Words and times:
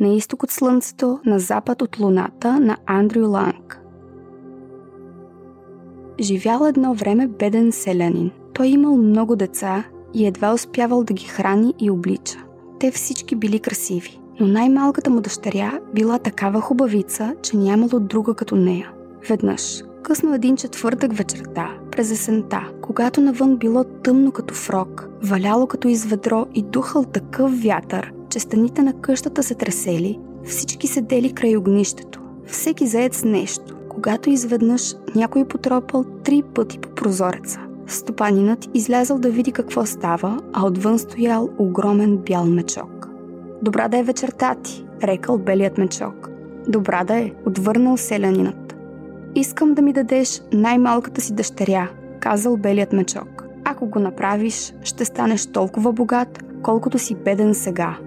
На 0.00 0.08
изток 0.08 0.42
от 0.42 0.50
Слънцето, 0.50 1.20
на 1.26 1.38
запад 1.38 1.82
от 1.82 1.98
Луната, 1.98 2.60
на 2.60 2.76
Андрю 2.86 3.30
Ланг. 3.30 3.80
Живял 6.20 6.64
едно 6.64 6.94
време 6.94 7.26
беден 7.26 7.72
селянин. 7.72 8.30
Той 8.54 8.66
имал 8.66 8.96
много 8.96 9.36
деца 9.36 9.84
и 10.14 10.26
едва 10.26 10.52
успявал 10.52 11.04
да 11.04 11.14
ги 11.14 11.24
храни 11.24 11.74
и 11.78 11.90
облича. 11.90 12.38
Те 12.80 12.90
всички 12.90 13.36
били 13.36 13.60
красиви, 13.60 14.20
но 14.40 14.46
най-малката 14.46 15.10
му 15.10 15.20
дъщеря 15.20 15.80
била 15.94 16.18
такава 16.18 16.60
хубавица, 16.60 17.34
че 17.42 17.56
нямало 17.56 18.00
друга 18.00 18.34
като 18.34 18.56
нея. 18.56 18.90
Веднъж, 19.28 19.82
късно 20.02 20.34
един 20.34 20.56
четвъртък 20.56 21.12
вечерта, 21.12 21.70
през 21.90 22.10
есента, 22.10 22.68
когато 22.82 23.20
навън 23.20 23.56
било 23.56 23.84
тъмно 23.84 24.32
като 24.32 24.54
фрок, 24.54 25.08
валяло 25.22 25.66
като 25.66 25.88
из 25.88 26.04
ведро 26.04 26.46
и 26.54 26.62
духал 26.62 27.04
такъв 27.04 27.62
вятър, 27.62 28.12
че 28.30 28.40
стените 28.40 28.82
на 28.82 28.92
къщата 28.92 29.42
се 29.42 29.54
тресели, 29.54 30.18
всички 30.44 30.86
седели 30.86 31.32
край 31.32 31.56
огнището, 31.56 32.20
всеки 32.46 32.86
заед 32.86 33.14
с 33.14 33.24
нещо, 33.24 33.76
когато 33.88 34.30
изведнъж 34.30 34.94
някой 35.14 35.44
потропал 35.44 36.04
три 36.24 36.42
пъти 36.54 36.78
по 36.78 36.88
прозореца. 36.88 37.60
Стопанинът 37.86 38.68
излязъл 38.74 39.18
да 39.18 39.30
види 39.30 39.52
какво 39.52 39.86
става, 39.86 40.40
а 40.52 40.66
отвън 40.66 40.98
стоял 40.98 41.48
огромен 41.58 42.16
бял 42.16 42.44
мечок. 42.44 43.08
Добра 43.62 43.88
да 43.88 43.98
е 43.98 44.02
вечерта 44.02 44.54
ти, 44.54 44.84
рекал 45.02 45.38
белият 45.38 45.78
мечок. 45.78 46.30
Добра 46.68 47.04
да 47.04 47.16
е, 47.16 47.32
отвърнал 47.46 47.96
селянинът. 47.96 48.76
Искам 49.34 49.74
да 49.74 49.82
ми 49.82 49.92
дадеш 49.92 50.42
най-малката 50.52 51.20
си 51.20 51.34
дъщеря, 51.34 51.90
казал 52.20 52.56
белият 52.56 52.92
мечок. 52.92 53.44
Ако 53.64 53.86
го 53.86 53.98
направиш, 53.98 54.74
ще 54.82 55.04
станеш 55.04 55.46
толкова 55.46 55.92
богат, 55.92 56.44
колкото 56.62 56.98
си 56.98 57.14
беден 57.14 57.54
сега. 57.54 57.98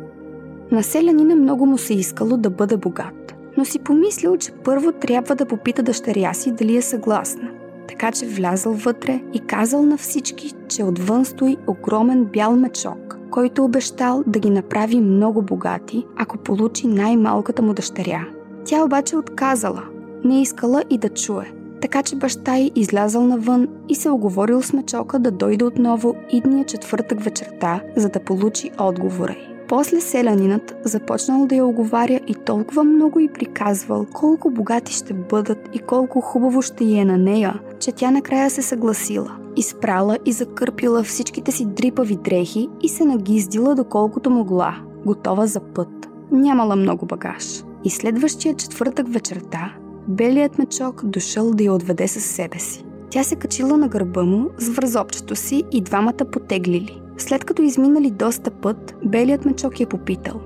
На 0.72 0.84
селянина 0.84 1.36
много 1.36 1.66
му 1.66 1.78
се 1.78 1.94
искало 1.94 2.38
да 2.38 2.50
бъде 2.50 2.78
богат, 2.78 3.36
но 3.58 3.66
си 3.66 3.80
помислил, 3.80 4.38
че 4.38 4.52
първо 4.52 4.92
трябва 4.92 5.36
да 5.36 5.46
попита 5.46 5.84
дъщеря 5.84 6.34
си 6.34 6.52
дали 6.52 6.78
е 6.78 6.82
съгласна. 6.82 7.50
Така 7.88 8.12
че 8.12 8.26
влязъл 8.26 8.74
вътре 8.74 9.22
и 9.34 9.40
казал 9.40 9.84
на 9.84 9.98
всички, 9.98 10.54
че 10.68 10.84
отвън 10.84 11.26
стои 11.26 11.58
огромен 11.68 12.26
бял 12.26 12.56
мечок, 12.56 13.18
който 13.32 13.64
обещал 13.64 14.24
да 14.28 14.40
ги 14.40 14.50
направи 14.50 15.02
много 15.02 15.42
богати, 15.42 16.06
ако 16.18 16.38
получи 16.38 16.88
най-малката 16.88 17.62
му 17.62 17.74
дъщеря. 17.74 18.28
Тя 18.66 18.84
обаче 18.84 19.18
отказала, 19.18 19.84
не 20.24 20.42
искала 20.42 20.84
и 20.90 20.98
да 20.98 21.10
чуе. 21.10 21.52
Така 21.82 22.04
че 22.04 22.16
баща 22.16 22.58
й 22.58 22.72
излязал 22.76 23.28
навън 23.28 23.68
и 23.90 23.96
се 23.96 24.10
оговорил 24.10 24.62
с 24.62 24.74
мечока 24.74 25.20
да 25.20 25.32
дойде 25.32 25.66
отново 25.66 26.16
идния 26.32 26.66
четвъртък 26.66 27.22
вечерта, 27.22 27.82
за 27.96 28.10
да 28.10 28.20
получи 28.20 28.72
отговора 28.80 29.32
й. 29.32 29.51
После 29.72 30.02
селянинът 30.02 30.76
започнал 30.84 31.46
да 31.46 31.56
я 31.56 31.66
оговаря 31.66 32.20
и 32.28 32.36
толкова 32.36 32.84
много 32.84 33.20
й 33.20 33.28
приказвал 33.28 34.06
колко 34.14 34.50
богати 34.50 34.94
ще 34.94 35.14
бъдат 35.14 35.70
и 35.74 35.80
колко 35.80 36.22
хубаво 36.22 36.62
ще 36.62 36.84
й 36.84 36.98
е 36.98 37.06
на 37.06 37.18
нея, 37.18 37.60
че 37.80 37.92
тя 37.92 38.12
накрая 38.12 38.50
се 38.50 38.62
съгласила. 38.62 39.38
Изпрала 39.56 40.18
и 40.26 40.32
закърпила 40.32 41.04
всичките 41.04 41.52
си 41.52 41.66
дрипави 41.66 42.16
дрехи 42.16 42.70
и 42.82 42.90
се 42.90 43.06
нагиздила 43.06 43.76
доколкото 43.76 44.30
могла, 44.30 44.76
готова 45.06 45.46
за 45.48 45.60
път. 45.60 46.10
Нямала 46.32 46.76
много 46.76 47.06
багаж. 47.06 47.64
И 47.84 47.90
следващия 47.90 48.56
четвъртък 48.56 49.14
вечерта 49.14 49.74
белият 50.08 50.58
мечок 50.58 51.06
дошъл 51.06 51.52
да 51.52 51.64
я 51.64 51.74
отведе 51.74 52.08
със 52.08 52.26
себе 52.26 52.60
си. 52.60 52.86
Тя 53.10 53.24
се 53.24 53.36
качила 53.36 53.78
на 53.78 53.88
гърба 53.88 54.24
му 54.24 54.50
с 54.58 54.70
вързопчето 54.70 55.36
си 55.36 55.64
и 55.72 55.82
двамата 55.82 56.26
потеглили. 56.32 57.02
След 57.22 57.46
като 57.46 57.62
изминали 57.62 58.12
доста 58.12 58.52
път, 58.52 58.96
белият 59.06 59.46
мечок 59.46 59.80
я 59.80 59.88
попитал. 59.88 60.42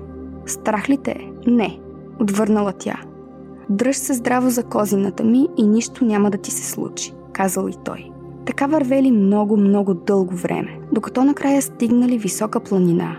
Страх 0.46 0.88
ли 0.88 0.96
те 0.96 1.10
е? 1.10 1.50
Не, 1.50 1.80
отвърнала 2.20 2.72
тя. 2.72 3.00
Дръж 3.70 3.96
се 3.96 4.14
здраво 4.14 4.50
за 4.50 4.62
козината 4.62 5.24
ми 5.24 5.48
и 5.56 5.66
нищо 5.66 6.04
няма 6.04 6.30
да 6.30 6.38
ти 6.38 6.50
се 6.50 6.70
случи, 6.70 7.14
казал 7.32 7.68
и 7.68 7.74
той. 7.84 8.10
Така 8.46 8.66
вървели 8.66 9.10
много, 9.10 9.56
много 9.56 9.94
дълго 9.94 10.34
време, 10.34 10.78
докато 10.92 11.24
накрая 11.24 11.62
стигнали 11.62 12.18
висока 12.18 12.60
планина. 12.60 13.16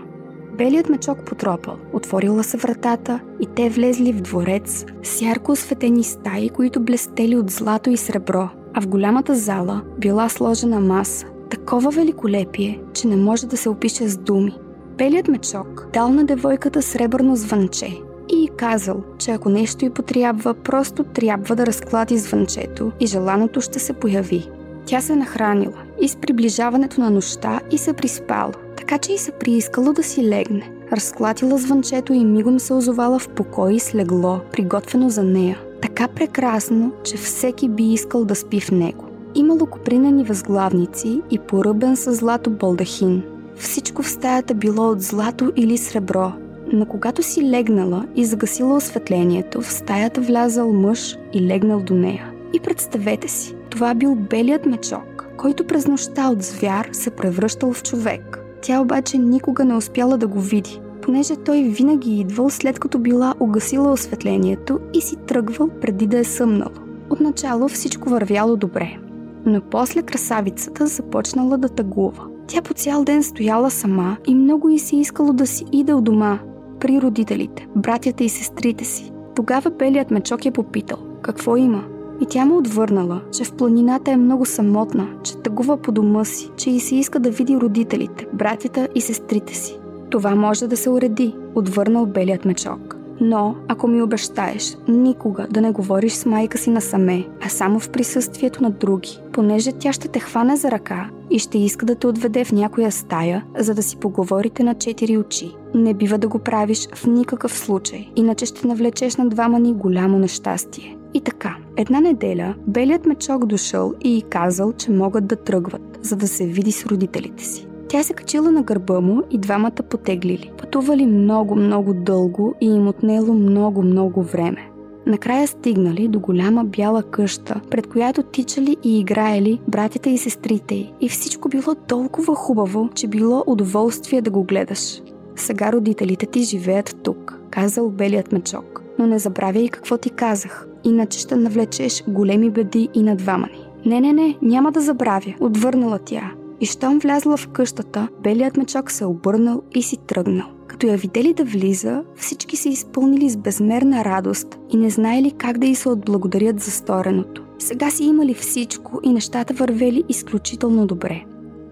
Белият 0.58 0.88
мечок 0.88 1.24
потропал, 1.24 1.76
отворила 1.92 2.44
се 2.44 2.56
вратата 2.56 3.20
и 3.40 3.46
те 3.46 3.70
влезли 3.70 4.12
в 4.12 4.20
дворец 4.20 4.84
с 5.02 5.22
ярко 5.22 5.52
осветени 5.52 6.04
стаи, 6.04 6.48
които 6.48 6.80
блестели 6.80 7.36
от 7.36 7.50
злато 7.50 7.90
и 7.90 7.96
сребро, 7.96 8.48
а 8.74 8.80
в 8.80 8.88
голямата 8.88 9.34
зала 9.34 9.82
била 9.98 10.28
сложена 10.28 10.80
маса, 10.80 11.26
такова 11.50 11.90
великолепие, 11.90 12.80
че 12.94 13.08
не 13.08 13.16
може 13.16 13.46
да 13.46 13.56
се 13.56 13.68
опише 13.68 14.08
с 14.08 14.16
думи. 14.16 14.58
Белият 14.98 15.28
мечок 15.28 15.86
дал 15.92 16.08
на 16.08 16.24
девойката 16.24 16.82
сребърно 16.82 17.36
звънче 17.36 17.98
и 18.28 18.50
казал, 18.56 19.02
че 19.18 19.30
ако 19.30 19.48
нещо 19.48 19.84
й 19.84 19.90
потрябва, 19.90 20.54
просто 20.54 21.04
трябва 21.04 21.56
да 21.56 21.66
разклади 21.66 22.18
звънчето 22.18 22.92
и 23.00 23.06
желаното 23.06 23.60
ще 23.60 23.78
се 23.78 23.92
появи. 23.92 24.48
Тя 24.86 25.00
се 25.00 25.16
нахранила 25.16 25.82
и 26.00 26.08
с 26.08 26.16
приближаването 26.16 27.00
на 27.00 27.10
нощта 27.10 27.60
и 27.70 27.78
се 27.78 27.92
приспала, 27.92 28.52
така 28.76 28.98
че 28.98 29.12
и 29.12 29.18
се 29.18 29.32
приискало 29.32 29.92
да 29.92 30.02
си 30.02 30.28
легне. 30.28 30.72
Разклатила 30.92 31.58
звънчето 31.58 32.12
и 32.12 32.24
мигом 32.24 32.60
се 32.60 32.72
озовала 32.72 33.18
в 33.18 33.28
покой 33.28 33.78
с 33.78 33.94
легло, 33.94 34.40
приготвено 34.52 35.10
за 35.10 35.22
нея. 35.22 35.58
Така 35.82 36.08
прекрасно, 36.08 36.92
че 37.04 37.16
всеки 37.16 37.68
би 37.68 37.92
искал 37.92 38.24
да 38.24 38.34
спи 38.34 38.60
в 38.60 38.70
него. 38.70 39.07
Имало 39.34 39.66
копринени 39.66 40.24
възглавници 40.24 41.22
и 41.30 41.38
поръбен 41.38 41.96
с 41.96 42.14
злато 42.14 42.50
балдахин. 42.50 43.22
Всичко 43.56 44.02
в 44.02 44.08
стаята 44.10 44.54
било 44.54 44.90
от 44.90 45.02
злато 45.02 45.52
или 45.56 45.78
сребро, 45.78 46.32
но 46.72 46.86
когато 46.86 47.22
си 47.22 47.50
легнала 47.50 48.06
и 48.16 48.24
загасила 48.24 48.76
осветлението, 48.76 49.60
в 49.62 49.72
стаята 49.72 50.20
влязал 50.20 50.72
мъж 50.72 51.16
и 51.32 51.46
легнал 51.46 51.80
до 51.80 51.94
нея. 51.94 52.32
И 52.52 52.60
представете 52.60 53.28
си, 53.28 53.54
това 53.70 53.94
бил 53.94 54.14
белият 54.14 54.66
мечок, 54.66 55.26
който 55.36 55.66
през 55.66 55.86
нощта 55.86 56.28
от 56.28 56.42
звяр 56.42 56.88
се 56.92 57.10
превръщал 57.10 57.72
в 57.72 57.82
човек. 57.82 58.40
Тя 58.62 58.80
обаче 58.80 59.18
никога 59.18 59.64
не 59.64 59.74
успяла 59.74 60.18
да 60.18 60.26
го 60.26 60.40
види, 60.40 60.80
понеже 61.02 61.36
той 61.36 61.62
винаги 61.62 62.20
идвал 62.20 62.50
след 62.50 62.78
като 62.78 62.98
била 62.98 63.34
угасила 63.40 63.92
осветлението 63.92 64.80
и 64.94 65.00
си 65.00 65.16
тръгвал 65.16 65.68
преди 65.80 66.06
да 66.06 66.18
е 66.18 66.24
съмнал. 66.24 66.70
Отначало 67.10 67.68
всичко 67.68 68.08
вървяло 68.08 68.56
добре, 68.56 68.98
но 69.46 69.60
после 69.60 70.02
красавицата 70.02 70.86
започнала 70.86 71.58
да 71.58 71.68
тъгува. 71.68 72.24
Тя 72.46 72.62
по 72.62 72.74
цял 72.74 73.04
ден 73.04 73.22
стояла 73.22 73.70
сама 73.70 74.16
и 74.26 74.34
много 74.34 74.68
и 74.68 74.78
се 74.78 74.96
искало 74.96 75.32
да 75.32 75.46
си 75.46 75.64
иде 75.72 75.92
от 75.92 76.04
дома, 76.04 76.38
при 76.80 77.00
родителите, 77.00 77.68
братята 77.76 78.24
и 78.24 78.28
сестрите 78.28 78.84
си. 78.84 79.12
Тогава 79.36 79.70
белият 79.70 80.10
мечок 80.10 80.44
я 80.44 80.52
попитал, 80.52 80.98
какво 81.22 81.56
има? 81.56 81.84
И 82.20 82.26
тя 82.26 82.44
му 82.44 82.56
отвърнала, 82.56 83.20
че 83.32 83.44
в 83.44 83.52
планината 83.52 84.10
е 84.10 84.16
много 84.16 84.46
самотна, 84.46 85.08
че 85.22 85.36
тъгува 85.36 85.76
по 85.76 85.92
дома 85.92 86.24
си, 86.24 86.50
че 86.56 86.70
и 86.70 86.80
се 86.80 86.96
иска 86.96 87.20
да 87.20 87.30
види 87.30 87.56
родителите, 87.56 88.26
братята 88.32 88.88
и 88.94 89.00
сестрите 89.00 89.54
си. 89.54 89.78
Това 90.10 90.34
може 90.34 90.66
да 90.66 90.76
се 90.76 90.90
уреди, 90.90 91.34
отвърнал 91.54 92.06
белият 92.06 92.44
мечок. 92.44 92.97
Но, 93.20 93.54
ако 93.68 93.88
ми 93.88 94.02
обещаеш 94.02 94.76
никога 94.88 95.46
да 95.50 95.60
не 95.60 95.70
говориш 95.70 96.12
с 96.12 96.26
майка 96.26 96.58
си 96.58 96.70
насаме, 96.70 97.26
а 97.46 97.48
само 97.48 97.80
в 97.80 97.90
присъствието 97.90 98.62
на 98.62 98.70
други, 98.70 99.20
понеже 99.32 99.72
тя 99.72 99.92
ще 99.92 100.08
те 100.08 100.20
хване 100.20 100.56
за 100.56 100.70
ръка 100.70 101.10
и 101.30 101.38
ще 101.38 101.58
иска 101.58 101.86
да 101.86 101.94
те 101.94 102.06
отведе 102.06 102.44
в 102.44 102.52
някоя 102.52 102.92
стая, 102.92 103.44
за 103.58 103.74
да 103.74 103.82
си 103.82 103.96
поговорите 103.96 104.62
на 104.62 104.74
четири 104.74 105.18
очи. 105.18 105.56
Не 105.74 105.94
бива 105.94 106.18
да 106.18 106.28
го 106.28 106.38
правиш 106.38 106.88
в 106.94 107.06
никакъв 107.06 107.58
случай, 107.58 108.10
иначе 108.16 108.46
ще 108.46 108.66
навлечеш 108.66 109.16
на 109.16 109.28
двама 109.28 109.60
ни 109.60 109.72
голямо 109.72 110.18
нещастие. 110.18 110.96
И 111.14 111.20
така, 111.20 111.56
една 111.76 112.00
неделя 112.00 112.54
белият 112.66 113.06
мечок 113.06 113.46
дошъл 113.46 113.94
и 114.00 114.24
казал, 114.30 114.72
че 114.72 114.90
могат 114.90 115.26
да 115.26 115.36
тръгват, 115.36 115.98
за 116.02 116.16
да 116.16 116.28
се 116.28 116.46
види 116.46 116.72
с 116.72 116.86
родителите 116.86 117.44
си. 117.44 117.67
Тя 117.88 118.02
се 118.02 118.14
качила 118.14 118.52
на 118.52 118.62
гърба 118.62 119.00
му 119.00 119.22
и 119.30 119.38
двамата 119.38 119.82
потеглили. 119.90 120.50
Пътували 120.58 121.06
много-много 121.06 121.94
дълго 121.94 122.54
и 122.60 122.66
им 122.66 122.88
отнело 122.88 123.34
много-много 123.34 124.22
време. 124.22 124.70
Накрая 125.06 125.46
стигнали 125.48 126.08
до 126.08 126.20
голяма 126.20 126.64
бяла 126.64 127.02
къща, 127.02 127.60
пред 127.70 127.86
която 127.86 128.22
тичали 128.22 128.76
и 128.84 129.00
играели 129.00 129.60
братята 129.68 130.10
и 130.10 130.18
сестрите 130.18 130.74
й. 130.74 130.92
И 131.00 131.08
всичко 131.08 131.48
било 131.48 131.74
толкова 131.74 132.34
хубаво, 132.34 132.88
че 132.94 133.08
било 133.08 133.44
удоволствие 133.46 134.22
да 134.22 134.30
го 134.30 134.44
гледаш. 134.44 135.00
Сега 135.36 135.72
родителите 135.72 136.26
ти 136.26 136.42
живеят 136.42 136.96
тук, 137.02 137.40
казал 137.50 137.90
белият 137.90 138.32
мечок. 138.32 138.82
Но 138.98 139.06
не 139.06 139.18
забравяй 139.18 139.68
какво 139.68 139.98
ти 139.98 140.10
казах, 140.10 140.68
иначе 140.84 141.18
ще 141.18 141.36
навлечеш 141.36 142.04
големи 142.08 142.50
беди 142.50 142.88
и 142.94 143.02
на 143.02 143.16
двама 143.16 143.46
ни. 143.46 143.68
Не, 143.86 144.00
не, 144.00 144.12
не, 144.12 144.36
няма 144.42 144.72
да 144.72 144.80
забравя, 144.80 145.34
отвърнала 145.40 145.98
тя. 146.04 146.32
И 146.60 146.66
щом 146.66 146.98
влязла 146.98 147.36
в 147.36 147.48
къщата, 147.48 148.08
белият 148.22 148.56
мечок 148.56 148.90
се 148.90 149.04
обърнал 149.04 149.62
и 149.74 149.82
си 149.82 149.96
тръгнал. 149.96 150.46
Като 150.66 150.86
я 150.86 150.96
видели 150.96 151.34
да 151.34 151.44
влиза, 151.44 152.02
всички 152.16 152.56
се 152.56 152.68
изпълнили 152.68 153.30
с 153.30 153.36
безмерна 153.36 154.04
радост 154.04 154.58
и 154.70 154.76
не 154.76 154.90
знаели 154.90 155.30
как 155.38 155.58
да 155.58 155.66
й 155.66 155.74
се 155.74 155.88
отблагодарят 155.88 156.60
за 156.60 156.70
стореното. 156.70 157.42
Сега 157.58 157.90
си 157.90 158.04
имали 158.04 158.34
всичко 158.34 159.00
и 159.02 159.12
нещата 159.12 159.54
вървели 159.54 160.04
изключително 160.08 160.86
добре. 160.86 161.24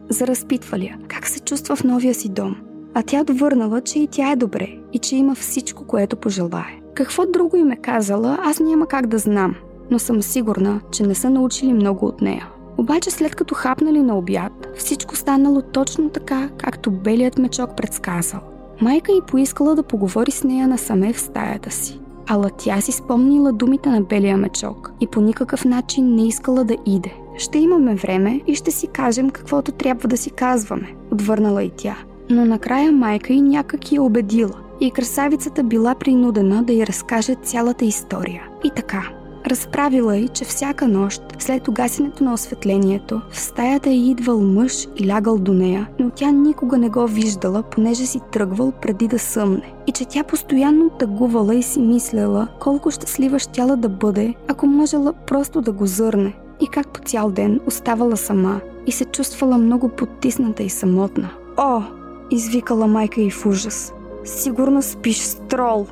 Заразпитвали 0.08 0.84
я 0.84 0.98
как 1.08 1.26
се 1.26 1.40
чувства 1.40 1.76
в 1.76 1.84
новия 1.84 2.14
си 2.14 2.28
дом. 2.28 2.56
а 2.94 3.02
тя 3.02 3.24
довърнала, 3.24 3.80
че 3.80 3.98
и 3.98 4.06
тя 4.06 4.32
е 4.32 4.36
добре 4.36 4.68
и 4.92 4.98
че 4.98 5.16
има 5.16 5.34
всичко, 5.34 5.84
което 5.84 6.16
пожелае. 6.16 6.80
Какво 6.94 7.26
друго 7.26 7.56
им 7.56 7.70
е 7.70 7.76
казала, 7.76 8.38
аз 8.42 8.60
няма 8.60 8.86
как 8.86 9.06
да 9.06 9.18
знам, 9.18 9.54
но 9.90 9.98
съм 9.98 10.22
сигурна, 10.22 10.80
че 10.92 11.02
не 11.02 11.14
са 11.14 11.30
научили 11.30 11.72
много 11.72 12.06
от 12.06 12.20
нея. 12.20 12.48
Обаче 12.78 13.10
след 13.10 13.34
като 13.34 13.54
хапнали 13.54 14.02
на 14.02 14.18
обяд, 14.18 14.68
всичко 14.76 15.16
станало 15.16 15.62
точно 15.62 16.10
така, 16.10 16.48
както 16.58 16.90
белият 16.90 17.38
мечок 17.38 17.76
предсказал. 17.76 18.40
Майка 18.80 19.12
й 19.12 19.20
поискала 19.26 19.74
да 19.74 19.82
поговори 19.82 20.30
с 20.30 20.44
нея 20.44 20.68
насаме 20.68 21.12
в 21.12 21.20
стаята 21.20 21.70
си. 21.70 22.00
Ала 22.28 22.50
тя 22.58 22.80
си 22.80 22.92
спомнила 22.92 23.52
думите 23.52 23.88
на 23.88 24.00
белия 24.00 24.36
мечок 24.36 24.92
и 25.00 25.06
по 25.06 25.20
никакъв 25.20 25.64
начин 25.64 26.14
не 26.14 26.26
искала 26.26 26.64
да 26.64 26.76
иде. 26.86 27.14
Ще 27.38 27.58
имаме 27.58 27.94
време 27.94 28.40
и 28.46 28.54
ще 28.54 28.70
си 28.70 28.86
кажем 28.86 29.30
каквото 29.30 29.72
трябва 29.72 30.08
да 30.08 30.16
си 30.16 30.30
казваме, 30.30 30.94
отвърнала 31.12 31.62
и 31.62 31.70
тя. 31.76 31.96
Но 32.30 32.44
накрая 32.44 32.92
майка 32.92 33.32
й 33.32 33.40
някак 33.40 33.92
я 33.92 34.02
убедила 34.02 34.54
и 34.80 34.90
красавицата 34.90 35.62
била 35.62 35.94
принудена 35.94 36.62
да 36.62 36.72
й 36.72 36.86
разкаже 36.86 37.34
цялата 37.34 37.84
история. 37.84 38.42
И 38.64 38.70
така, 38.76 39.02
Разправила 39.46 40.16
й, 40.16 40.28
че 40.28 40.44
всяка 40.44 40.88
нощ, 40.88 41.22
след 41.38 41.68
угасенето 41.68 42.24
на 42.24 42.32
осветлението, 42.32 43.20
в 43.30 43.40
стаята 43.40 43.90
й 43.90 44.10
идвал 44.10 44.40
мъж 44.40 44.86
и 44.96 45.08
лягал 45.08 45.38
до 45.38 45.54
нея, 45.54 45.88
но 45.98 46.10
тя 46.10 46.30
никога 46.30 46.78
не 46.78 46.88
го 46.88 47.06
виждала, 47.06 47.62
понеже 47.62 48.06
си 48.06 48.20
тръгвал 48.32 48.72
преди 48.72 49.08
да 49.08 49.18
съмне. 49.18 49.72
И 49.86 49.92
че 49.92 50.04
тя 50.04 50.24
постоянно 50.24 50.90
тъгувала 50.90 51.54
и 51.54 51.62
си 51.62 51.80
мислела 51.80 52.48
колко 52.60 52.90
щастлива 52.90 53.38
щяла 53.38 53.76
да 53.76 53.88
бъде, 53.88 54.34
ако 54.48 54.66
можела 54.66 55.12
просто 55.12 55.60
да 55.60 55.72
го 55.72 55.86
зърне. 55.86 56.34
И 56.60 56.66
как 56.68 56.88
по 56.88 57.00
цял 57.00 57.30
ден 57.30 57.60
оставала 57.66 58.16
сама 58.16 58.60
и 58.86 58.92
се 58.92 59.04
чувствала 59.04 59.58
много 59.58 59.88
потисната 59.88 60.62
и 60.62 60.68
самотна. 60.68 61.30
О! 61.56 61.82
Извикала 62.30 62.86
майка 62.86 63.20
й 63.20 63.30
в 63.30 63.46
ужас. 63.46 63.92
Сигурно 64.24 64.82
спиш 64.82 65.18
с 65.18 65.34
трол 65.48 65.86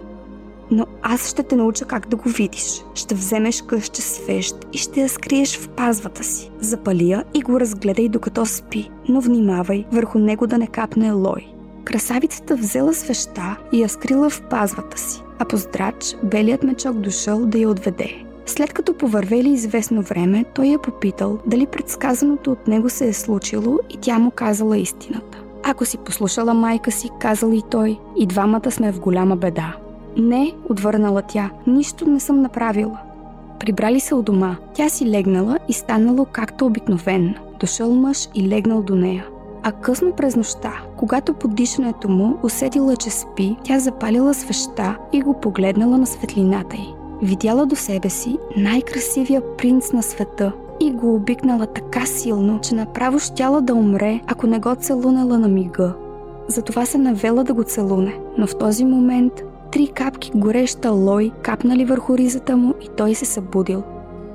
но 0.75 0.87
аз 1.03 1.31
ще 1.31 1.43
те 1.43 1.57
науча 1.57 1.85
как 1.85 2.09
да 2.09 2.17
го 2.17 2.29
видиш. 2.29 2.85
Ще 2.95 3.15
вземеш 3.15 3.63
къща 3.63 4.03
свещ 4.03 4.67
и 4.73 4.79
ще 4.79 5.01
я 5.01 5.09
скриеш 5.09 5.59
в 5.59 5.69
пазвата 5.69 6.25
си. 6.25 6.51
Запали 6.61 7.11
я 7.11 7.25
и 7.35 7.43
го 7.43 7.61
разгледай 7.61 8.09
докато 8.09 8.47
спи, 8.47 8.91
но 9.09 9.21
внимавай 9.21 9.85
върху 9.93 10.19
него 10.19 10.47
да 10.47 10.59
не 10.59 10.67
капне 10.67 11.13
лой. 11.13 11.47
Красавицата 11.85 12.57
взела 12.57 12.95
свеща 12.95 13.57
и 13.73 13.83
я 13.83 13.89
скрила 13.89 14.31
в 14.31 14.43
пазвата 14.43 14.99
си, 14.99 15.23
а 15.39 15.45
по 15.45 15.57
здрач 15.57 16.17
белият 16.23 16.63
мечок 16.63 16.97
дошъл 16.97 17.47
да 17.47 17.59
я 17.59 17.69
отведе. 17.69 18.25
След 18.47 18.73
като 18.73 18.95
повървели 18.95 19.49
известно 19.49 20.03
време, 20.03 20.45
той 20.55 20.67
я 20.67 20.79
попитал 20.79 21.39
дали 21.47 21.67
предсказаното 21.67 22.53
от 22.53 22.69
него 22.69 22.91
се 22.91 23.09
е 23.09 23.13
случило 23.13 23.79
и 23.91 23.97
тя 24.01 24.19
му 24.19 24.31
казала 24.31 24.79
истината. 24.79 25.39
Ако 25.63 25.85
си 25.85 25.99
послушала 25.99 26.55
майка 26.55 26.93
си, 26.93 27.11
казал 27.21 27.53
и 27.53 27.63
той, 27.71 27.99
и 28.17 28.27
двамата 28.27 28.71
сме 28.71 28.93
в 28.93 29.01
голяма 29.01 29.37
беда. 29.37 29.77
Не, 30.17 30.55
отвърнала 30.69 31.23
тя, 31.23 31.51
нищо 31.67 32.11
не 32.11 32.21
съм 32.21 32.43
направила. 32.43 32.99
Прибрали 33.61 34.01
се 34.01 34.15
у 34.15 34.23
дома. 34.23 34.57
Тя 34.75 34.89
си 34.89 35.11
легнала 35.11 35.59
и 35.69 35.73
станало 35.73 36.27
както 36.33 36.67
обикновенно. 36.67 37.35
Дошъл 37.61 37.95
мъж 37.95 38.29
и 38.35 38.49
легнал 38.49 38.83
до 38.83 38.95
нея. 38.95 39.27
А 39.63 39.73
късно 39.73 40.13
през 40.13 40.37
нощта, 40.37 40.73
когато 40.97 41.35
под 41.35 41.55
дишането 41.55 42.09
му 42.09 42.39
усетила, 42.43 42.97
че 42.97 43.11
спи, 43.11 43.57
тя 43.65 43.79
запалила 43.79 44.35
свеща 44.35 44.97
и 45.13 45.23
го 45.23 45.41
погледнала 45.41 45.99
на 45.99 46.07
светлината 46.07 46.77
й. 46.77 46.95
Видяла 47.23 47.67
до 47.67 47.77
себе 47.77 48.09
си 48.09 48.39
най-красивия 48.57 49.57
принц 49.57 49.93
на 49.93 50.03
света 50.03 50.53
и 50.81 50.91
го 50.91 51.15
обикнала 51.15 51.67
така 51.67 52.07
силно, 52.07 52.61
че 52.61 52.75
направо 52.75 53.19
щяла 53.19 53.61
да 53.61 53.75
умре, 53.75 54.21
ако 54.27 54.47
не 54.47 54.59
го 54.59 54.75
целунала 54.75 55.39
на 55.39 55.49
мига. 55.49 55.95
Затова 56.49 56.87
се 56.87 56.99
навела 56.99 57.45
да 57.45 57.55
го 57.55 57.63
целуне, 57.63 58.19
но 58.39 58.47
в 58.47 58.59
този 58.59 58.85
момент 58.85 59.33
три 59.75 59.87
капки 59.87 60.31
гореща 60.35 60.91
лой 60.91 61.33
капнали 61.43 61.85
върху 61.85 62.19
ризата 62.19 62.57
му 62.57 62.75
и 62.83 62.89
той 62.97 63.15
се 63.15 63.25
събудил. 63.25 63.83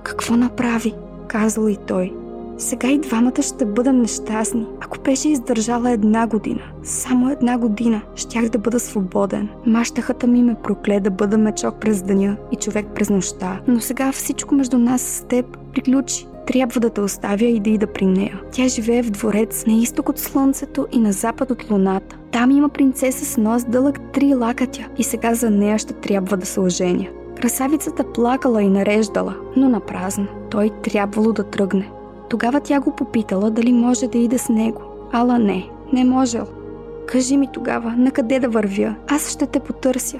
Какво 0.03 0.35
направи? 0.35 0.93
казал 1.27 1.67
и 1.67 1.77
той. 1.87 2.13
Сега 2.57 2.87
и 2.87 2.99
двамата 2.99 3.41
ще 3.41 3.65
бъдем 3.65 4.01
нещастни. 4.01 4.67
Ако 4.81 4.99
беше 4.99 5.29
издържала 5.29 5.91
една 5.91 6.27
година, 6.27 6.61
само 6.83 7.29
една 7.29 7.57
година, 7.57 8.01
щях 8.15 8.49
да 8.49 8.59
бъда 8.59 8.79
свободен. 8.79 9.49
Мащахата 9.65 10.27
ми 10.27 10.43
ме 10.43 10.55
прокле 10.63 10.99
да 10.99 11.11
бъда 11.11 11.37
мечок 11.37 11.75
през 11.81 12.01
деня 12.01 12.37
и 12.51 12.55
човек 12.55 12.85
през 12.95 13.09
нощта. 13.09 13.61
Но 13.67 13.79
сега 13.79 14.11
всичко 14.11 14.55
между 14.55 14.77
нас 14.77 15.01
с 15.01 15.21
теб 15.21 15.57
приключи. 15.73 16.27
Трябва 16.49 16.79
да 16.79 16.89
те 16.89 17.01
оставя 17.01 17.45
и 17.45 17.59
да 17.59 17.69
ида 17.69 17.87
при 17.87 18.05
нея. 18.05 18.41
Тя 18.51 18.67
живее 18.67 19.03
в 19.03 19.11
дворец 19.11 19.65
на 19.65 19.73
изток 19.73 20.09
от 20.09 20.19
слънцето 20.19 20.87
и 20.91 20.99
на 20.99 21.11
запад 21.11 21.51
от 21.51 21.71
луната. 21.71 22.17
Там 22.31 22.51
има 22.51 22.69
принцеса 22.69 23.25
с 23.25 23.37
нос 23.37 23.63
дълъг 23.63 23.99
три 24.13 24.35
лакътя 24.35 24.87
и 24.97 25.03
сега 25.03 25.33
за 25.33 25.49
нея 25.49 25.79
ще 25.79 25.93
трябва 25.93 26.37
да 26.37 26.45
се 26.45 26.59
оженя. 26.59 27.07
Красавицата 27.41 28.03
плакала 28.03 28.63
и 28.63 28.67
нареждала, 28.67 29.35
но 29.55 29.69
на 29.69 29.79
празно. 29.79 30.27
Той 30.51 30.69
трябвало 30.83 31.31
да 31.31 31.43
тръгне. 31.43 31.89
Тогава 32.29 32.59
тя 32.59 32.79
го 32.79 32.95
попитала 32.95 33.51
дали 33.51 33.73
може 33.73 34.07
да 34.07 34.17
иде 34.17 34.37
с 34.37 34.49
него. 34.49 34.81
Ала 35.11 35.39
не, 35.39 35.69
не 35.93 36.03
можел. 36.03 36.45
Кажи 37.07 37.37
ми 37.37 37.47
тогава, 37.53 37.91
на 37.97 38.11
къде 38.11 38.39
да 38.39 38.49
вървя? 38.49 38.95
Аз 39.07 39.29
ще 39.29 39.47
те 39.47 39.59
потърся. 39.59 40.19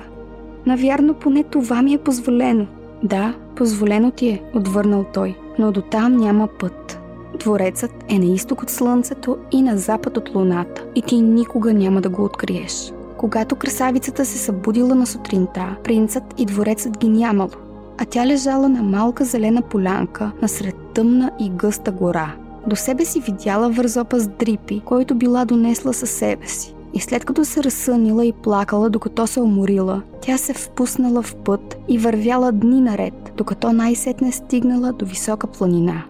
Навярно 0.66 1.14
поне 1.14 1.44
това 1.44 1.82
ми 1.82 1.94
е 1.94 1.98
позволено. 1.98 2.68
Да, 3.04 3.34
позволено 3.56 4.12
ти 4.12 4.30
е, 4.30 4.42
отвърнал 4.56 5.06
той, 5.14 5.36
но 5.60 5.72
до 5.72 5.82
там 5.82 6.18
няма 6.18 6.48
път. 6.48 7.00
Дворецът 7.40 7.92
е 8.10 8.20
на 8.20 8.26
изток 8.26 8.62
от 8.62 8.70
Слънцето 8.70 9.38
и 9.52 9.62
на 9.62 9.78
запад 9.78 10.18
от 10.18 10.36
Луната 10.36 10.86
и 10.96 11.02
ти 11.02 11.22
никога 11.22 11.74
няма 11.74 12.02
да 12.02 12.10
го 12.10 12.24
откриеш. 12.24 12.94
Когато 13.18 13.56
красавицата 13.56 14.26
се 14.26 14.38
събудила 14.38 14.96
на 14.96 15.08
сутринта, 15.08 15.76
принцът 15.84 16.24
и 16.38 16.46
дворецът 16.46 16.98
ги 16.98 17.10
нямало, 17.10 17.50
а 17.98 18.06
тя 18.06 18.26
лежала 18.26 18.70
на 18.70 18.84
малка 18.84 19.26
зелена 19.26 19.62
полянка 19.62 20.32
насред 20.42 20.76
тъмна 20.94 21.32
и 21.40 21.50
гъста 21.50 21.92
гора. 21.92 22.36
До 22.68 22.76
себе 22.76 23.06
си 23.06 23.20
видяла 23.20 23.70
вързопа 23.70 24.20
с 24.20 24.28
дрипи, 24.28 24.82
който 24.86 25.16
била 25.16 25.46
донесла 25.46 25.94
със 25.94 26.10
себе 26.10 26.48
си. 26.48 26.76
И 26.94 27.00
след 27.00 27.26
като 27.26 27.46
се 27.46 27.64
разсънила 27.64 28.26
и 28.26 28.32
плакала, 28.32 28.90
докато 28.90 29.28
се 29.28 29.42
уморила, 29.42 30.02
тя 30.22 30.38
се 30.38 30.54
впуснала 30.54 31.22
в 31.22 31.36
път 31.36 31.78
и 31.88 31.98
вървяла 31.98 32.52
дни 32.52 32.82
наред, 32.82 33.34
докато 33.38 33.74
най-сетне 33.74 34.32
стигнала 34.32 34.94
до 34.94 35.06
висока 35.06 35.48
планина. 35.48 36.04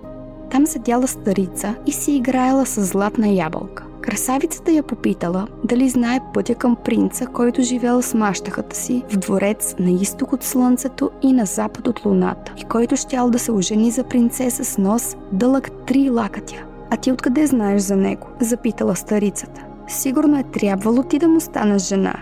Там 0.51 0.67
седяла 0.67 1.07
старица 1.07 1.75
и 1.85 1.91
си 1.91 2.15
играела 2.15 2.65
с 2.65 2.83
златна 2.85 3.27
ябълка. 3.27 3.83
Красавицата 4.01 4.71
я 4.71 4.83
попитала 4.83 5.47
дали 5.63 5.89
знае 5.89 6.19
пътя 6.33 6.55
към 6.55 6.75
принца, 6.75 7.27
който 7.27 7.61
живеел 7.61 8.01
с 8.01 8.13
мащахата 8.13 8.75
си 8.75 9.03
в 9.09 9.17
дворец 9.17 9.75
на 9.79 9.91
изток 9.91 10.33
от 10.33 10.43
слънцето 10.43 11.09
и 11.21 11.33
на 11.33 11.45
запад 11.45 11.87
от 11.87 12.05
луната, 12.05 12.53
и 12.57 12.63
който 12.63 12.95
щял 12.95 13.29
да 13.29 13.39
се 13.39 13.51
ожени 13.51 13.91
за 13.91 14.03
принцеса 14.03 14.65
с 14.65 14.77
нос 14.77 15.15
дълъг 15.31 15.71
три 15.85 16.09
лакътя. 16.09 16.63
А 16.89 16.97
ти 16.97 17.11
откъде 17.11 17.47
знаеш 17.47 17.81
за 17.81 17.95
него? 17.95 18.27
Запитала 18.39 18.95
старицата. 18.95 19.68
Сигурно 19.89 20.39
е 20.39 20.43
трябвало 20.43 21.03
ти 21.03 21.19
да 21.19 21.27
му 21.27 21.39
станеш 21.39 21.81
жена. 21.81 22.13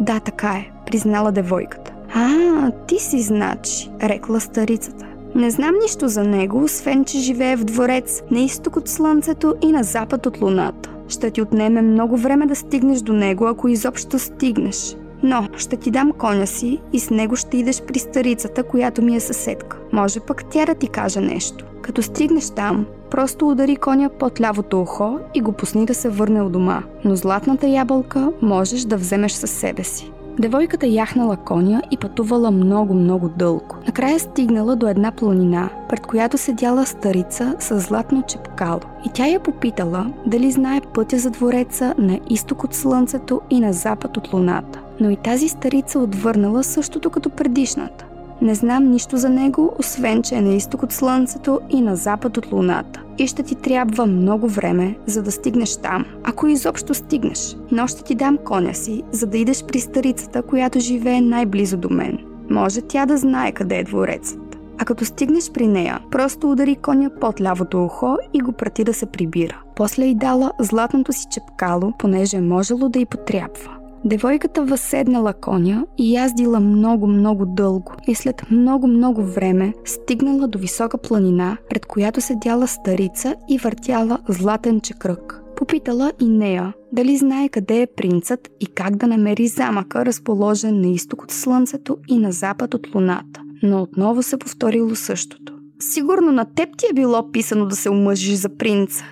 Да, 0.00 0.20
така 0.20 0.48
е, 0.48 0.70
признала 0.86 1.32
девойката. 1.32 1.92
А, 2.14 2.70
ти 2.70 2.98
си 2.98 3.22
значи, 3.22 3.90
рекла 4.02 4.40
старицата. 4.40 5.06
Не 5.34 5.50
знам 5.50 5.74
нищо 5.82 6.08
за 6.08 6.24
него, 6.24 6.64
освен 6.64 7.04
че 7.04 7.18
живее 7.18 7.56
в 7.56 7.64
дворец 7.64 8.22
на 8.30 8.40
изток 8.40 8.76
от 8.76 8.88
слънцето 8.88 9.54
и 9.62 9.72
на 9.72 9.82
запад 9.82 10.26
от 10.26 10.40
луната. 10.40 10.90
Ще 11.08 11.30
ти 11.30 11.42
отнеме 11.42 11.82
много 11.82 12.16
време 12.16 12.46
да 12.46 12.56
стигнеш 12.56 13.00
до 13.00 13.12
него, 13.12 13.46
ако 13.46 13.68
изобщо 13.68 14.18
стигнеш. 14.18 14.96
Но 15.22 15.48
ще 15.56 15.76
ти 15.76 15.90
дам 15.90 16.12
коня 16.12 16.46
си 16.46 16.80
и 16.92 17.00
с 17.00 17.10
него 17.10 17.36
ще 17.36 17.56
идеш 17.56 17.82
при 17.82 17.98
старицата, 17.98 18.62
която 18.62 19.02
ми 19.02 19.16
е 19.16 19.20
съседка. 19.20 19.78
Може 19.92 20.20
пък 20.20 20.44
тя 20.44 20.66
да 20.66 20.74
ти 20.74 20.88
каже 20.88 21.20
нещо. 21.20 21.64
Като 21.82 22.02
стигнеш 22.02 22.50
там, 22.50 22.86
просто 23.12 23.48
удари 23.48 23.76
коня 23.76 24.08
под 24.08 24.40
лявото 24.40 24.80
ухо 24.80 25.18
и 25.34 25.40
го 25.40 25.52
пусни 25.52 25.86
да 25.86 25.94
се 25.94 26.08
върне 26.08 26.42
у 26.42 26.48
дома. 26.48 26.82
Но 27.04 27.16
златната 27.16 27.68
ябълка 27.68 28.32
можеш 28.42 28.82
да 28.82 28.96
вземеш 28.96 29.32
със 29.32 29.50
себе 29.50 29.84
си. 29.84 30.12
Девойката 30.38 30.86
яхнала 30.86 31.36
коня 31.36 31.82
и 31.90 31.96
пътувала 31.96 32.50
много-много 32.50 33.28
дълго. 33.28 33.76
Накрая 33.86 34.20
стигнала 34.20 34.76
до 34.76 34.88
една 34.88 35.10
планина, 35.10 35.68
пред 35.88 36.06
която 36.06 36.38
седяла 36.38 36.86
старица 36.86 37.56
с 37.58 37.80
златно 37.80 38.22
чепкало. 38.28 38.80
И 39.06 39.10
тя 39.14 39.26
я 39.26 39.40
попитала 39.40 40.12
дали 40.26 40.50
знае 40.50 40.80
пътя 40.94 41.18
за 41.18 41.30
двореца 41.30 41.94
на 41.98 42.20
изток 42.30 42.64
от 42.64 42.74
слънцето 42.74 43.40
и 43.50 43.60
на 43.60 43.72
запад 43.72 44.16
от 44.16 44.32
луната. 44.32 44.80
Но 45.00 45.10
и 45.10 45.16
тази 45.16 45.48
старица 45.48 45.98
отвърнала 45.98 46.64
същото 46.64 47.10
като 47.10 47.30
предишната. 47.30 48.04
Не 48.42 48.54
знам 48.54 48.90
нищо 48.90 49.16
за 49.16 49.28
него, 49.28 49.74
освен 49.78 50.22
че 50.22 50.34
е 50.34 50.40
на 50.40 50.54
изток 50.54 50.82
от 50.82 50.92
Слънцето 50.92 51.60
и 51.70 51.80
на 51.80 51.96
запад 51.96 52.36
от 52.36 52.52
Луната. 52.52 53.02
И 53.18 53.26
ще 53.26 53.42
ти 53.42 53.54
трябва 53.54 54.06
много 54.06 54.48
време, 54.48 54.96
за 55.06 55.22
да 55.22 55.32
стигнеш 55.32 55.76
там, 55.76 56.04
ако 56.24 56.46
изобщо 56.46 56.94
стигнеш. 56.94 57.56
Но 57.72 57.86
ще 57.86 58.04
ти 58.04 58.14
дам 58.14 58.38
коня 58.38 58.74
си, 58.74 59.02
за 59.12 59.26
да 59.26 59.38
идеш 59.38 59.64
при 59.64 59.80
старицата, 59.80 60.42
която 60.42 60.80
живее 60.80 61.20
най-близо 61.20 61.76
до 61.76 61.90
мен. 61.90 62.18
Може 62.50 62.80
тя 62.80 63.06
да 63.06 63.16
знае 63.16 63.52
къде 63.52 63.76
е 63.76 63.84
дворецът. 63.84 64.58
А 64.78 64.84
като 64.84 65.04
стигнеш 65.04 65.50
при 65.52 65.66
нея, 65.66 66.00
просто 66.10 66.50
удари 66.50 66.76
коня 66.76 67.10
под 67.20 67.40
лявото 67.40 67.84
ухо 67.84 68.16
и 68.34 68.40
го 68.40 68.52
прати 68.52 68.84
да 68.84 68.94
се 68.94 69.06
прибира. 69.06 69.62
После 69.76 70.04
й 70.04 70.14
дала 70.14 70.52
златното 70.60 71.12
си 71.12 71.26
чепкало, 71.32 71.92
понеже 71.98 72.36
е 72.36 72.40
можело 72.40 72.88
да 72.88 72.98
й 72.98 73.06
потрябва. 73.06 73.81
Девойката 74.04 74.64
възседнала 74.64 75.32
коня 75.32 75.86
и 75.98 76.14
яздила 76.14 76.60
много-много 76.60 77.46
дълго 77.46 77.92
и 78.08 78.14
след 78.14 78.50
много-много 78.50 79.22
време 79.22 79.74
стигнала 79.84 80.48
до 80.48 80.58
висока 80.58 80.98
планина, 80.98 81.56
пред 81.70 81.86
която 81.86 82.20
седяла 82.20 82.66
старица 82.66 83.34
и 83.48 83.58
въртяла 83.58 84.18
златен 84.28 84.80
чекръг. 84.80 85.42
Попитала 85.56 86.12
и 86.20 86.28
нея 86.28 86.72
дали 86.92 87.16
знае 87.16 87.48
къде 87.48 87.82
е 87.82 87.86
принцът 87.96 88.48
и 88.60 88.66
как 88.66 88.96
да 88.96 89.06
намери 89.06 89.46
замъка, 89.46 90.06
разположен 90.06 90.80
на 90.80 90.88
изток 90.88 91.22
от 91.22 91.30
слънцето 91.30 91.96
и 92.08 92.18
на 92.18 92.32
запад 92.32 92.74
от 92.74 92.94
луната. 92.94 93.40
Но 93.62 93.82
отново 93.82 94.22
се 94.22 94.36
повторило 94.36 94.94
същото. 94.94 95.54
Сигурно 95.80 96.32
на 96.32 96.44
теб 96.44 96.68
ти 96.78 96.86
е 96.90 96.94
било 96.94 97.30
писано 97.32 97.66
да 97.66 97.76
се 97.76 97.90
омъжиш 97.90 98.34
за 98.34 98.48
принца, 98.48 99.04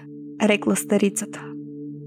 рекла 0.42 0.76
старицата. 0.76 1.44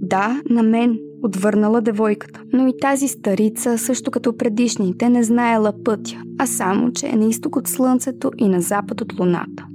Да, 0.01 0.41
на 0.49 0.63
мен, 0.63 0.99
отвърнала 1.23 1.81
девойката. 1.81 2.41
Но 2.53 2.67
и 2.67 2.73
тази 2.81 3.07
старица, 3.07 3.77
също 3.77 4.11
като 4.11 4.37
предишните, 4.37 5.09
не 5.09 5.23
знаела 5.23 5.73
пътя, 5.83 6.17
а 6.39 6.45
само, 6.45 6.91
че 6.91 7.07
е 7.07 7.15
на 7.15 7.25
изток 7.25 7.55
от 7.55 7.67
слънцето 7.67 8.31
и 8.37 8.47
на 8.49 8.61
запад 8.61 9.01
от 9.01 9.19
луната. 9.19 9.65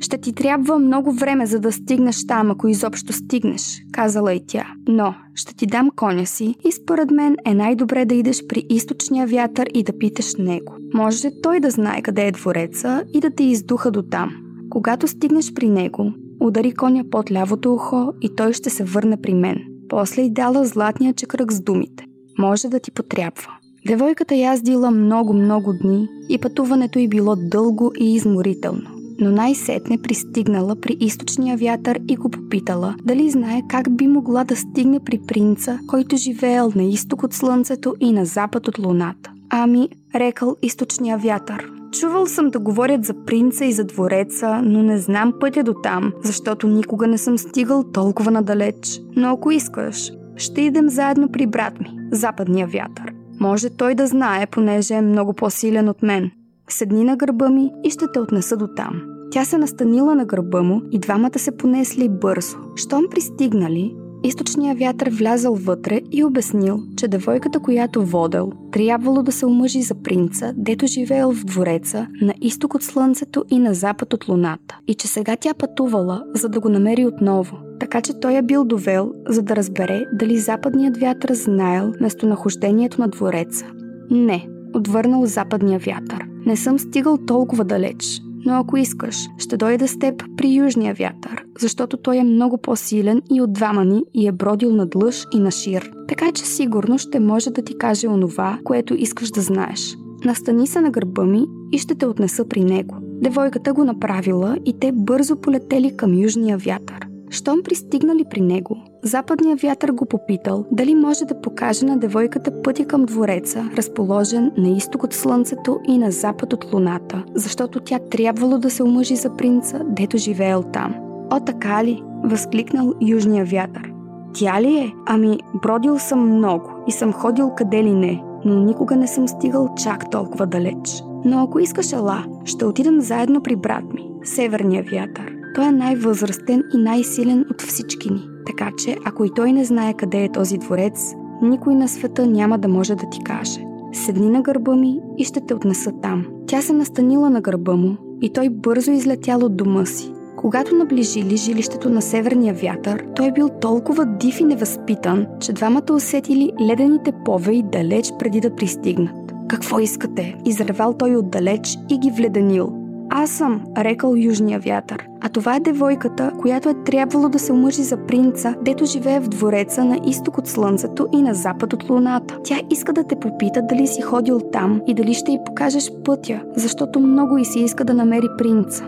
Ще 0.00 0.18
ти 0.18 0.32
трябва 0.32 0.78
много 0.78 1.12
време, 1.12 1.46
за 1.46 1.60
да 1.60 1.72
стигнеш 1.72 2.26
там, 2.26 2.50
ако 2.50 2.68
изобщо 2.68 3.12
стигнеш, 3.12 3.82
казала 3.92 4.34
и 4.34 4.40
тя. 4.46 4.66
Но 4.88 5.14
ще 5.34 5.54
ти 5.54 5.66
дам 5.66 5.90
коня 5.96 6.26
си 6.26 6.54
и 6.68 6.72
според 6.72 7.10
мен 7.10 7.36
е 7.46 7.54
най-добре 7.54 8.04
да 8.04 8.14
идеш 8.14 8.46
при 8.46 8.66
източния 8.70 9.26
вятър 9.26 9.68
и 9.74 9.82
да 9.82 9.98
питаш 9.98 10.34
него. 10.38 10.74
Може 10.94 11.30
той 11.42 11.60
да 11.60 11.70
знае 11.70 12.02
къде 12.02 12.26
е 12.26 12.32
двореца 12.32 13.04
и 13.14 13.20
да 13.20 13.30
те 13.30 13.44
издуха 13.44 13.90
до 13.90 14.02
там. 14.02 14.30
Когато 14.70 15.08
стигнеш 15.08 15.52
при 15.54 15.68
него, 15.68 16.12
удари 16.40 16.72
коня 16.72 17.04
под 17.10 17.30
лявото 17.32 17.74
ухо 17.74 18.12
и 18.20 18.34
той 18.36 18.52
ще 18.52 18.70
се 18.70 18.84
върне 18.84 19.16
при 19.22 19.34
мен. 19.34 19.77
После 19.88 20.22
й 20.22 20.30
дала 20.30 20.64
златния 20.64 21.14
чекръг 21.14 21.52
с 21.52 21.60
думите. 21.60 22.04
Може 22.38 22.68
да 22.68 22.80
ти 22.80 22.90
потрябва. 22.90 23.48
Девойката 23.86 24.34
яздила 24.34 24.90
много-много 24.90 25.72
дни 25.72 26.08
и 26.28 26.38
пътуването 26.38 26.98
й 26.98 27.08
било 27.08 27.36
дълго 27.36 27.92
и 28.00 28.14
изморително 28.14 28.98
но 29.18 29.30
най-сетне 29.30 30.02
пристигнала 30.02 30.76
при 30.76 30.96
източния 31.00 31.56
вятър 31.56 32.00
и 32.08 32.16
го 32.16 32.30
попитала 32.30 32.94
дали 33.04 33.30
знае 33.30 33.62
как 33.68 33.96
би 33.96 34.08
могла 34.08 34.44
да 34.44 34.56
стигне 34.56 35.00
при 35.00 35.20
принца, 35.26 35.78
който 35.86 36.16
живеел 36.16 36.72
на 36.74 36.84
изток 36.84 37.22
от 37.22 37.34
слънцето 37.34 37.94
и 38.00 38.12
на 38.12 38.24
запад 38.24 38.68
от 38.68 38.78
луната. 38.78 39.30
Ами, 39.50 39.88
рекал 40.14 40.56
източния 40.62 41.18
вятър. 41.18 41.77
Чувал 41.92 42.26
съм 42.26 42.50
да 42.50 42.58
говорят 42.58 43.04
за 43.04 43.14
принца 43.26 43.64
и 43.64 43.72
за 43.72 43.84
двореца, 43.84 44.62
но 44.64 44.82
не 44.82 44.98
знам 44.98 45.32
пътя 45.40 45.62
до 45.62 45.74
там, 45.82 46.12
защото 46.22 46.66
никога 46.66 47.06
не 47.06 47.18
съм 47.18 47.38
стигал 47.38 47.84
толкова 47.84 48.30
надалеч. 48.30 49.00
Но 49.16 49.28
ако 49.28 49.50
искаш, 49.50 50.12
ще 50.36 50.60
идем 50.60 50.88
заедно 50.88 51.32
при 51.32 51.46
брат 51.46 51.80
ми, 51.80 51.98
западния 52.12 52.66
вятър. 52.66 53.12
Може 53.40 53.70
той 53.70 53.94
да 53.94 54.06
знае, 54.06 54.46
понеже 54.46 54.94
е 54.94 55.02
много 55.02 55.32
по-силен 55.32 55.88
от 55.88 56.02
мен. 56.02 56.30
Седни 56.68 57.04
на 57.04 57.16
гърба 57.16 57.48
ми 57.48 57.70
и 57.84 57.90
ще 57.90 58.04
те 58.12 58.20
отнеса 58.20 58.56
до 58.56 58.66
там. 58.76 59.02
Тя 59.30 59.44
се 59.44 59.58
настанила 59.58 60.14
на 60.14 60.24
гърба 60.24 60.62
му 60.62 60.82
и 60.90 60.98
двамата 60.98 61.38
се 61.38 61.56
понесли 61.56 62.08
бързо. 62.08 62.56
Щом 62.76 63.04
пристигнали, 63.10 63.94
източният 64.24 64.78
вятър 64.78 65.10
влязал 65.10 65.54
вътре 65.54 66.00
и 66.12 66.24
обяснил, 66.24 66.82
че 66.96 67.08
девойката, 67.08 67.60
която 67.60 68.04
водел, 68.04 68.52
трябвало 68.72 69.22
да 69.22 69.32
се 69.32 69.46
омъжи 69.46 69.82
за 69.82 69.94
принца, 69.94 70.52
дето 70.56 70.86
живеел 70.86 71.32
в 71.32 71.44
двореца, 71.44 72.06
на 72.20 72.34
изток 72.40 72.74
от 72.74 72.82
слънцето 72.82 73.44
и 73.50 73.58
на 73.58 73.74
запад 73.74 74.14
от 74.14 74.28
луната. 74.28 74.78
И 74.86 74.94
че 74.94 75.08
сега 75.08 75.36
тя 75.36 75.54
пътувала, 75.54 76.24
за 76.34 76.48
да 76.48 76.60
го 76.60 76.68
намери 76.68 77.06
отново. 77.06 77.58
Така 77.80 78.00
че 78.00 78.20
той 78.20 78.32
я 78.32 78.42
бил 78.42 78.64
довел, 78.64 79.12
за 79.28 79.42
да 79.42 79.56
разбере 79.56 80.04
дали 80.12 80.38
западният 80.38 80.96
вятър 80.96 81.34
знаел 81.34 81.92
местонахождението 82.00 83.00
на 83.00 83.08
двореца. 83.08 83.66
Не, 84.10 84.48
отвърнал 84.74 85.26
западния 85.26 85.78
вятър. 85.78 86.26
Не 86.46 86.56
съм 86.56 86.78
стигал 86.78 87.18
толкова 87.26 87.64
далеч, 87.64 88.22
но 88.48 88.54
ако 88.54 88.76
искаш, 88.76 89.28
ще 89.38 89.56
дойда 89.56 89.88
с 89.88 89.98
теб 89.98 90.24
при 90.36 90.54
южния 90.54 90.94
вятър, 90.94 91.44
защото 91.60 91.96
той 91.96 92.16
е 92.16 92.24
много 92.24 92.58
по-силен 92.58 93.22
и 93.30 93.40
от 93.40 93.52
двама 93.52 93.84
ни 93.84 94.02
и 94.14 94.28
е 94.28 94.32
бродил 94.32 94.72
над 94.72 94.94
лъж 94.94 95.24
и 95.34 95.38
на 95.38 95.50
шир. 95.50 95.90
Така 96.08 96.32
че 96.32 96.46
сигурно 96.46 96.98
ще 96.98 97.20
може 97.20 97.50
да 97.50 97.62
ти 97.62 97.78
каже 97.78 98.08
онова, 98.08 98.58
което 98.64 98.94
искаш 98.94 99.30
да 99.30 99.40
знаеш. 99.40 99.96
Настани 100.24 100.66
се 100.66 100.80
на 100.80 100.90
гърба 100.90 101.24
ми 101.24 101.46
и 101.72 101.78
ще 101.78 101.94
те 101.94 102.06
отнеса 102.06 102.48
при 102.48 102.64
него. 102.64 102.96
Девойката 103.02 103.72
го 103.72 103.84
направила 103.84 104.58
и 104.64 104.78
те 104.80 104.92
бързо 104.92 105.36
полетели 105.36 105.96
към 105.96 106.14
южния 106.14 106.58
вятър. 106.58 107.08
Щом 107.30 107.62
пристигнали 107.64 108.24
при 108.30 108.40
него, 108.40 108.76
западният 109.02 109.60
вятър 109.60 109.92
го 109.92 110.06
попитал 110.06 110.64
дали 110.72 110.94
може 110.94 111.24
да 111.24 111.40
покаже 111.40 111.86
на 111.86 111.96
девойката 111.96 112.62
пътя 112.62 112.84
към 112.84 113.04
двореца, 113.04 113.70
разположен 113.76 114.52
на 114.56 114.68
изток 114.68 115.04
от 115.04 115.12
слънцето 115.12 115.78
и 115.88 115.98
на 115.98 116.10
запад 116.10 116.52
от 116.52 116.72
луната, 116.72 117.24
защото 117.34 117.80
тя 117.80 117.98
трябвало 117.98 118.58
да 118.58 118.70
се 118.70 118.82
омъжи 118.82 119.16
за 119.16 119.36
принца, 119.36 119.80
дето 119.84 120.16
живеел 120.16 120.62
там. 120.72 120.94
О, 121.30 121.40
така 121.40 121.84
ли? 121.84 122.02
възкликнал 122.24 122.94
южния 123.00 123.44
вятър. 123.44 123.92
Тя 124.34 124.62
ли 124.62 124.74
е? 124.74 124.92
Ами, 125.06 125.38
бродил 125.62 125.98
съм 125.98 126.36
много 126.36 126.70
и 126.86 126.92
съм 126.92 127.12
ходил 127.12 127.50
къде 127.56 127.84
ли 127.84 127.94
не, 127.94 128.22
но 128.44 128.64
никога 128.64 128.96
не 128.96 129.06
съм 129.06 129.28
стигал 129.28 129.68
чак 129.82 130.10
толкова 130.10 130.46
далеч. 130.46 131.02
Но 131.24 131.42
ако 131.42 131.58
искаш 131.58 131.92
ела, 131.92 132.24
ще 132.44 132.64
отидем 132.64 133.00
заедно 133.00 133.42
при 133.42 133.56
брат 133.56 133.84
ми, 133.94 134.10
северния 134.24 134.84
вятър. 134.92 135.37
Той 135.58 135.66
е 135.66 135.72
най-възрастен 135.72 136.64
и 136.74 136.78
най-силен 136.78 137.44
от 137.50 137.62
всички 137.62 138.12
ни. 138.12 138.28
Така 138.46 138.70
че, 138.78 138.96
ако 139.04 139.24
и 139.24 139.30
той 139.36 139.52
не 139.52 139.64
знае 139.64 139.94
къде 139.94 140.24
е 140.24 140.32
този 140.32 140.58
дворец, 140.58 141.14
никой 141.42 141.74
на 141.74 141.88
света 141.88 142.26
няма 142.26 142.58
да 142.58 142.68
може 142.68 142.94
да 142.94 143.10
ти 143.10 143.24
каже. 143.24 143.60
Седни 143.92 144.28
на 144.28 144.42
гърба 144.42 144.76
ми 144.76 145.00
и 145.18 145.24
ще 145.24 145.40
те 145.40 145.54
отнеса 145.54 145.92
там. 146.02 146.26
Тя 146.46 146.62
се 146.62 146.72
настанила 146.72 147.30
на 147.30 147.40
гърба 147.40 147.76
му 147.76 147.96
и 148.22 148.32
той 148.32 148.48
бързо 148.48 148.90
излетял 148.90 149.38
от 149.44 149.56
дома 149.56 149.86
си. 149.86 150.12
Когато 150.36 150.74
наближили 150.74 151.36
жилището 151.36 151.90
на 151.90 152.02
северния 152.02 152.54
вятър, 152.54 153.04
той 153.16 153.32
бил 153.32 153.48
толкова 153.60 154.06
див 154.06 154.40
и 154.40 154.44
невъзпитан, 154.44 155.26
че 155.40 155.52
двамата 155.52 155.92
усетили 155.92 156.52
ледените 156.60 157.12
повеи 157.24 157.62
далеч 157.62 158.12
преди 158.18 158.40
да 158.40 158.54
пристигнат. 158.54 159.34
Какво 159.48 159.78
искате? 159.78 160.36
Изревал 160.44 160.94
той 160.94 161.16
отдалеч 161.16 161.78
и 161.90 161.98
ги 161.98 162.10
вледенил. 162.10 162.72
Аз 163.10 163.30
съм, 163.30 163.64
рекал 163.78 164.14
южния 164.16 164.60
вятър. 164.60 165.08
А 165.28 165.30
това 165.30 165.56
е 165.56 165.60
девойката, 165.60 166.32
която 166.38 166.68
е 166.68 166.74
трябвало 166.84 167.28
да 167.28 167.38
се 167.38 167.52
омъжи 167.52 167.82
за 167.82 167.96
принца, 167.96 168.54
дето 168.62 168.84
живее 168.84 169.20
в 169.20 169.28
двореца 169.28 169.84
на 169.84 170.00
изток 170.06 170.38
от 170.38 170.46
слънцето 170.46 171.08
и 171.12 171.22
на 171.22 171.34
запад 171.34 171.72
от 171.72 171.90
луната. 171.90 172.38
Тя 172.44 172.56
иска 172.70 172.92
да 172.92 173.04
те 173.04 173.16
попита 173.16 173.62
дали 173.62 173.86
си 173.86 174.02
ходил 174.02 174.40
там 174.52 174.80
и 174.86 174.94
дали 174.94 175.14
ще 175.14 175.32
й 175.32 175.38
покажеш 175.46 175.92
пътя, 176.04 176.40
защото 176.56 177.00
много 177.00 177.38
и 177.38 177.44
си 177.44 177.60
иска 177.60 177.84
да 177.84 177.94
намери 177.94 178.26
принца. 178.38 178.84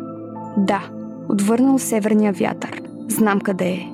Да, 0.56 0.90
отвърнал 1.28 1.78
северния 1.78 2.32
вятър. 2.32 2.82
Знам 3.08 3.40
къде 3.40 3.68
е. 3.68 3.88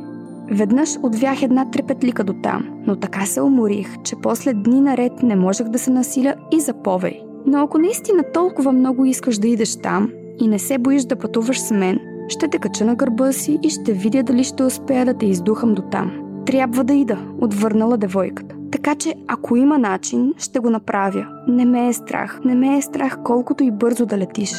Веднъж 0.50 0.90
отвях 1.02 1.42
една 1.42 1.70
трепетлика 1.70 2.24
до 2.24 2.34
там, 2.42 2.66
но 2.86 2.96
така 2.96 3.26
се 3.26 3.40
уморих, 3.40 3.88
че 4.04 4.16
после 4.22 4.52
дни 4.52 4.80
наред 4.80 5.12
не 5.22 5.36
можех 5.36 5.68
да 5.68 5.78
се 5.78 5.90
насиля 5.90 6.34
и 6.52 6.60
за 6.60 6.74
повей. 6.74 7.20
Но 7.46 7.58
ако 7.58 7.78
наистина 7.78 8.24
толкова 8.34 8.72
много 8.72 9.04
искаш 9.04 9.38
да 9.38 9.48
идеш 9.48 9.76
там 9.76 10.10
и 10.40 10.48
не 10.48 10.58
се 10.58 10.78
боиш 10.78 11.04
да 11.04 11.16
пътуваш 11.16 11.60
с 11.60 11.70
мен, 11.70 12.00
ще 12.28 12.48
те 12.48 12.58
кача 12.58 12.84
на 12.84 12.94
гърба 12.94 13.32
си 13.32 13.58
и 13.62 13.70
ще 13.70 13.92
видя 13.92 14.22
дали 14.22 14.44
ще 14.44 14.62
успея 14.62 15.06
да 15.06 15.14
те 15.14 15.26
издухам 15.26 15.74
до 15.74 15.82
там. 15.82 16.12
Трябва 16.46 16.84
да 16.84 16.94
ида, 16.94 17.18
отвърнала 17.40 17.96
девойката. 17.96 18.56
Така 18.72 18.94
че, 18.94 19.14
ако 19.28 19.56
има 19.56 19.78
начин, 19.78 20.34
ще 20.38 20.58
го 20.58 20.70
направя. 20.70 21.26
Не 21.48 21.64
ме 21.64 21.88
е 21.88 21.92
страх, 21.92 22.40
не 22.44 22.54
ме 22.54 22.76
е 22.76 22.82
страх 22.82 23.18
колкото 23.24 23.64
и 23.64 23.70
бързо 23.70 24.06
да 24.06 24.18
летиш. 24.18 24.52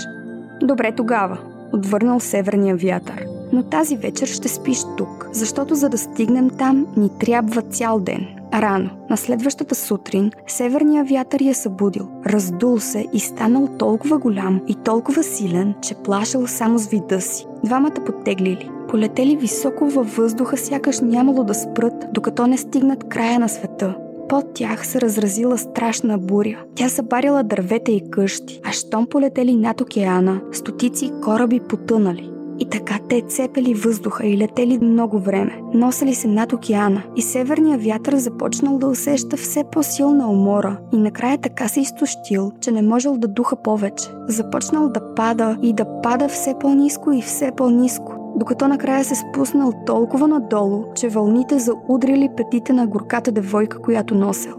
Добре 0.62 0.92
тогава, 0.92 1.38
отвърнал 1.74 2.20
северния 2.20 2.76
вятър. 2.76 3.26
Но 3.54 3.64
тази 3.64 3.98
вечер 3.98 4.28
ще 4.28 4.48
спиш 4.48 4.80
тук, 4.98 5.30
защото 5.32 5.76
за 5.76 5.90
да 5.90 5.98
стигнем 5.98 6.50
там 6.50 6.88
ни 6.98 7.10
трябва 7.20 7.62
цял 7.62 8.00
ден. 8.00 8.37
Рано, 8.54 8.90
на 9.10 9.18
следващата 9.18 9.76
сутрин, 9.76 10.32
северният 10.48 11.10
вятър 11.10 11.42
я 11.42 11.56
събудил, 11.56 12.08
раздул 12.26 12.80
се 12.80 13.06
и 13.14 13.20
станал 13.20 13.68
толкова 13.80 14.18
голям 14.18 14.62
и 14.68 14.76
толкова 14.76 15.24
силен, 15.24 15.76
че 15.82 15.96
плашал 15.96 16.48
само 16.48 16.80
с 16.80 16.88
вида 16.88 17.22
си. 17.22 17.46
Двамата 17.64 18.04
подтеглили. 18.06 18.70
Полетели 18.90 19.36
високо 19.36 19.90
във 19.90 20.16
въздуха, 20.16 20.58
сякаш 20.58 21.00
нямало 21.00 21.44
да 21.44 21.54
спрат, 21.54 22.06
докато 22.14 22.48
не 22.48 22.58
стигнат 22.58 23.10
края 23.10 23.40
на 23.40 23.50
света. 23.50 23.96
Под 24.30 24.54
тях 24.54 24.88
се 24.88 25.02
разразила 25.02 25.58
страшна 25.58 26.18
буря. 26.18 26.58
Тя 26.76 26.90
събарила 26.90 27.44
дървета 27.44 27.92
и 27.92 28.12
къщи, 28.12 28.62
а 28.64 28.72
щом 28.72 29.08
полетели 29.08 29.56
над 29.56 29.82
океана, 29.82 30.42
стотици 30.52 31.12
кораби 31.24 31.60
потънали. 31.60 32.37
И 32.60 32.70
така 32.70 33.00
те 33.10 33.22
цепели 33.22 33.74
въздуха 33.74 34.28
и 34.28 34.38
летели 34.38 34.80
много 34.82 35.20
време. 35.20 35.62
Носели 35.74 36.16
се 36.16 36.28
над 36.28 36.54
океана 36.54 37.04
и 37.16 37.22
северният 37.22 37.84
вятър 37.84 38.16
започнал 38.16 38.78
да 38.78 38.88
усеща 38.88 39.38
все 39.38 39.64
по-силна 39.72 40.32
умора 40.32 40.78
и 40.94 40.98
накрая 40.98 41.38
така 41.38 41.68
се 41.68 41.82
изтощил, 41.82 42.52
че 42.62 42.72
не 42.72 42.82
можел 42.82 43.18
да 43.18 43.28
духа 43.28 43.56
повече. 43.56 44.06
Започнал 44.28 44.90
да 44.90 45.16
пада 45.16 45.58
и 45.62 45.74
да 45.74 46.02
пада 46.02 46.28
все 46.28 46.56
по-низко 46.60 47.12
и 47.12 47.22
все 47.22 47.52
по-низко 47.58 48.18
докато 48.38 48.68
накрая 48.68 49.04
се 49.04 49.16
спуснал 49.16 49.74
толкова 49.86 50.28
надолу, 50.28 50.84
че 50.96 51.10
вълните 51.10 51.60
заудрили 51.60 52.30
петите 52.38 52.74
на 52.74 52.88
горката 52.88 53.32
девойка, 53.32 53.82
която 53.82 54.16
носел. 54.16 54.54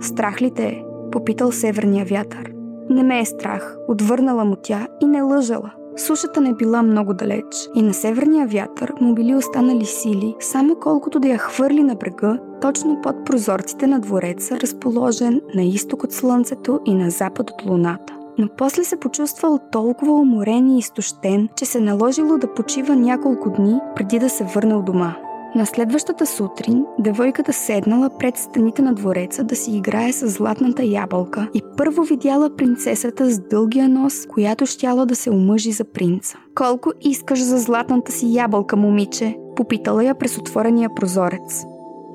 Страх 0.00 0.42
ли 0.42 0.50
те 0.50 0.66
е? 0.66 0.82
Попитал 1.12 1.52
северния 1.52 2.04
вятър. 2.04 2.52
Не 2.90 3.02
ме 3.02 3.20
е 3.20 3.24
страх, 3.24 3.76
отвърнала 3.88 4.44
му 4.44 4.56
тя 4.62 4.86
и 5.00 5.06
не 5.06 5.22
лъжала. 5.22 5.72
Сушата 5.96 6.40
не 6.40 6.54
била 6.54 6.82
много 6.82 7.14
далеч 7.14 7.68
и 7.74 7.82
на 7.82 7.94
северния 7.94 8.46
вятър 8.46 8.92
му 9.00 9.14
били 9.14 9.34
останали 9.34 9.84
сили, 9.84 10.34
само 10.40 10.76
колкото 10.80 11.20
да 11.20 11.28
я 11.28 11.38
хвърли 11.38 11.82
на 11.82 11.94
брега, 11.94 12.38
точно 12.60 13.00
под 13.02 13.24
прозорците 13.24 13.86
на 13.86 14.00
двореца, 14.00 14.60
разположен 14.60 15.40
на 15.54 15.62
изток 15.62 16.04
от 16.04 16.12
слънцето 16.12 16.80
и 16.84 16.94
на 16.94 17.10
запад 17.10 17.50
от 17.50 17.66
луната. 17.66 18.14
Но 18.38 18.48
после 18.58 18.84
се 18.84 18.96
почувствал 18.96 19.58
толкова 19.72 20.12
уморен 20.12 20.70
и 20.70 20.78
изтощен, 20.78 21.48
че 21.56 21.64
се 21.64 21.80
наложило 21.80 22.38
да 22.38 22.54
почива 22.54 22.96
няколко 22.96 23.50
дни 23.50 23.80
преди 23.96 24.18
да 24.18 24.28
се 24.28 24.44
върне 24.44 24.82
дома. 24.82 25.16
На 25.54 25.66
следващата 25.66 26.26
сутрин 26.26 26.84
девойката 26.98 27.52
седнала 27.52 28.10
пред 28.18 28.36
стените 28.36 28.82
на 28.82 28.94
двореца 28.94 29.44
да 29.44 29.56
си 29.56 29.76
играе 29.76 30.12
с 30.12 30.28
златната 30.28 30.84
ябълка 30.84 31.48
и 31.54 31.62
първо 31.76 32.02
видяла 32.02 32.56
принцесата 32.56 33.30
с 33.30 33.38
дългия 33.38 33.88
нос, 33.88 34.26
която 34.26 34.66
щяла 34.66 35.06
да 35.06 35.16
се 35.16 35.30
омъжи 35.30 35.72
за 35.72 35.84
принца. 35.84 36.38
Колко 36.54 36.92
искаш 37.00 37.42
за 37.42 37.58
златната 37.58 38.12
си 38.12 38.34
ябълка, 38.34 38.76
момиче? 38.76 39.36
Попитала 39.56 40.04
я 40.04 40.14
през 40.14 40.38
отворения 40.38 40.90
прозорец. 40.96 41.64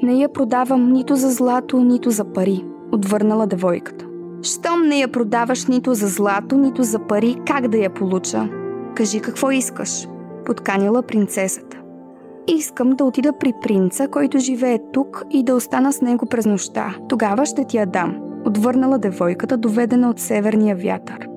Не 0.04 0.14
я 0.14 0.34
продавам 0.34 0.92
нито 0.92 1.16
за 1.16 1.32
злато, 1.32 1.84
нито 1.84 2.12
за 2.12 2.26
пари, 2.34 2.66
отвърнала 2.92 3.48
девойката. 3.48 4.06
Щом 4.44 4.88
не 4.88 5.00
я 5.00 5.08
продаваш 5.08 5.66
нито 5.66 5.94
за 5.94 6.08
злато, 6.08 6.58
нито 6.58 6.84
за 6.84 7.00
пари, 7.00 7.36
как 7.48 7.68
да 7.68 7.78
я 7.78 7.90
получа? 7.90 8.50
Кажи 8.96 9.20
какво 9.20 9.52
искаш, 9.52 10.08
подканила 10.46 11.02
принцесата. 11.02 11.77
Искам 12.48 12.90
да 12.90 13.04
отида 13.04 13.34
при 13.40 13.54
принца, 13.62 14.08
който 14.08 14.40
живее 14.40 14.80
тук 14.94 15.24
и 15.32 15.44
да 15.44 15.56
остана 15.56 15.94
с 15.94 16.02
него 16.02 16.26
през 16.26 16.46
нощта. 16.46 16.96
Тогава 17.10 17.46
ще 17.46 17.66
ти 17.66 17.78
я 17.78 17.86
дам. 17.86 18.18
Отвърнала 18.46 18.98
девойката, 18.98 19.58
доведена 19.58 20.10
от 20.10 20.20
северния 20.20 20.76
вятър. 20.76 21.28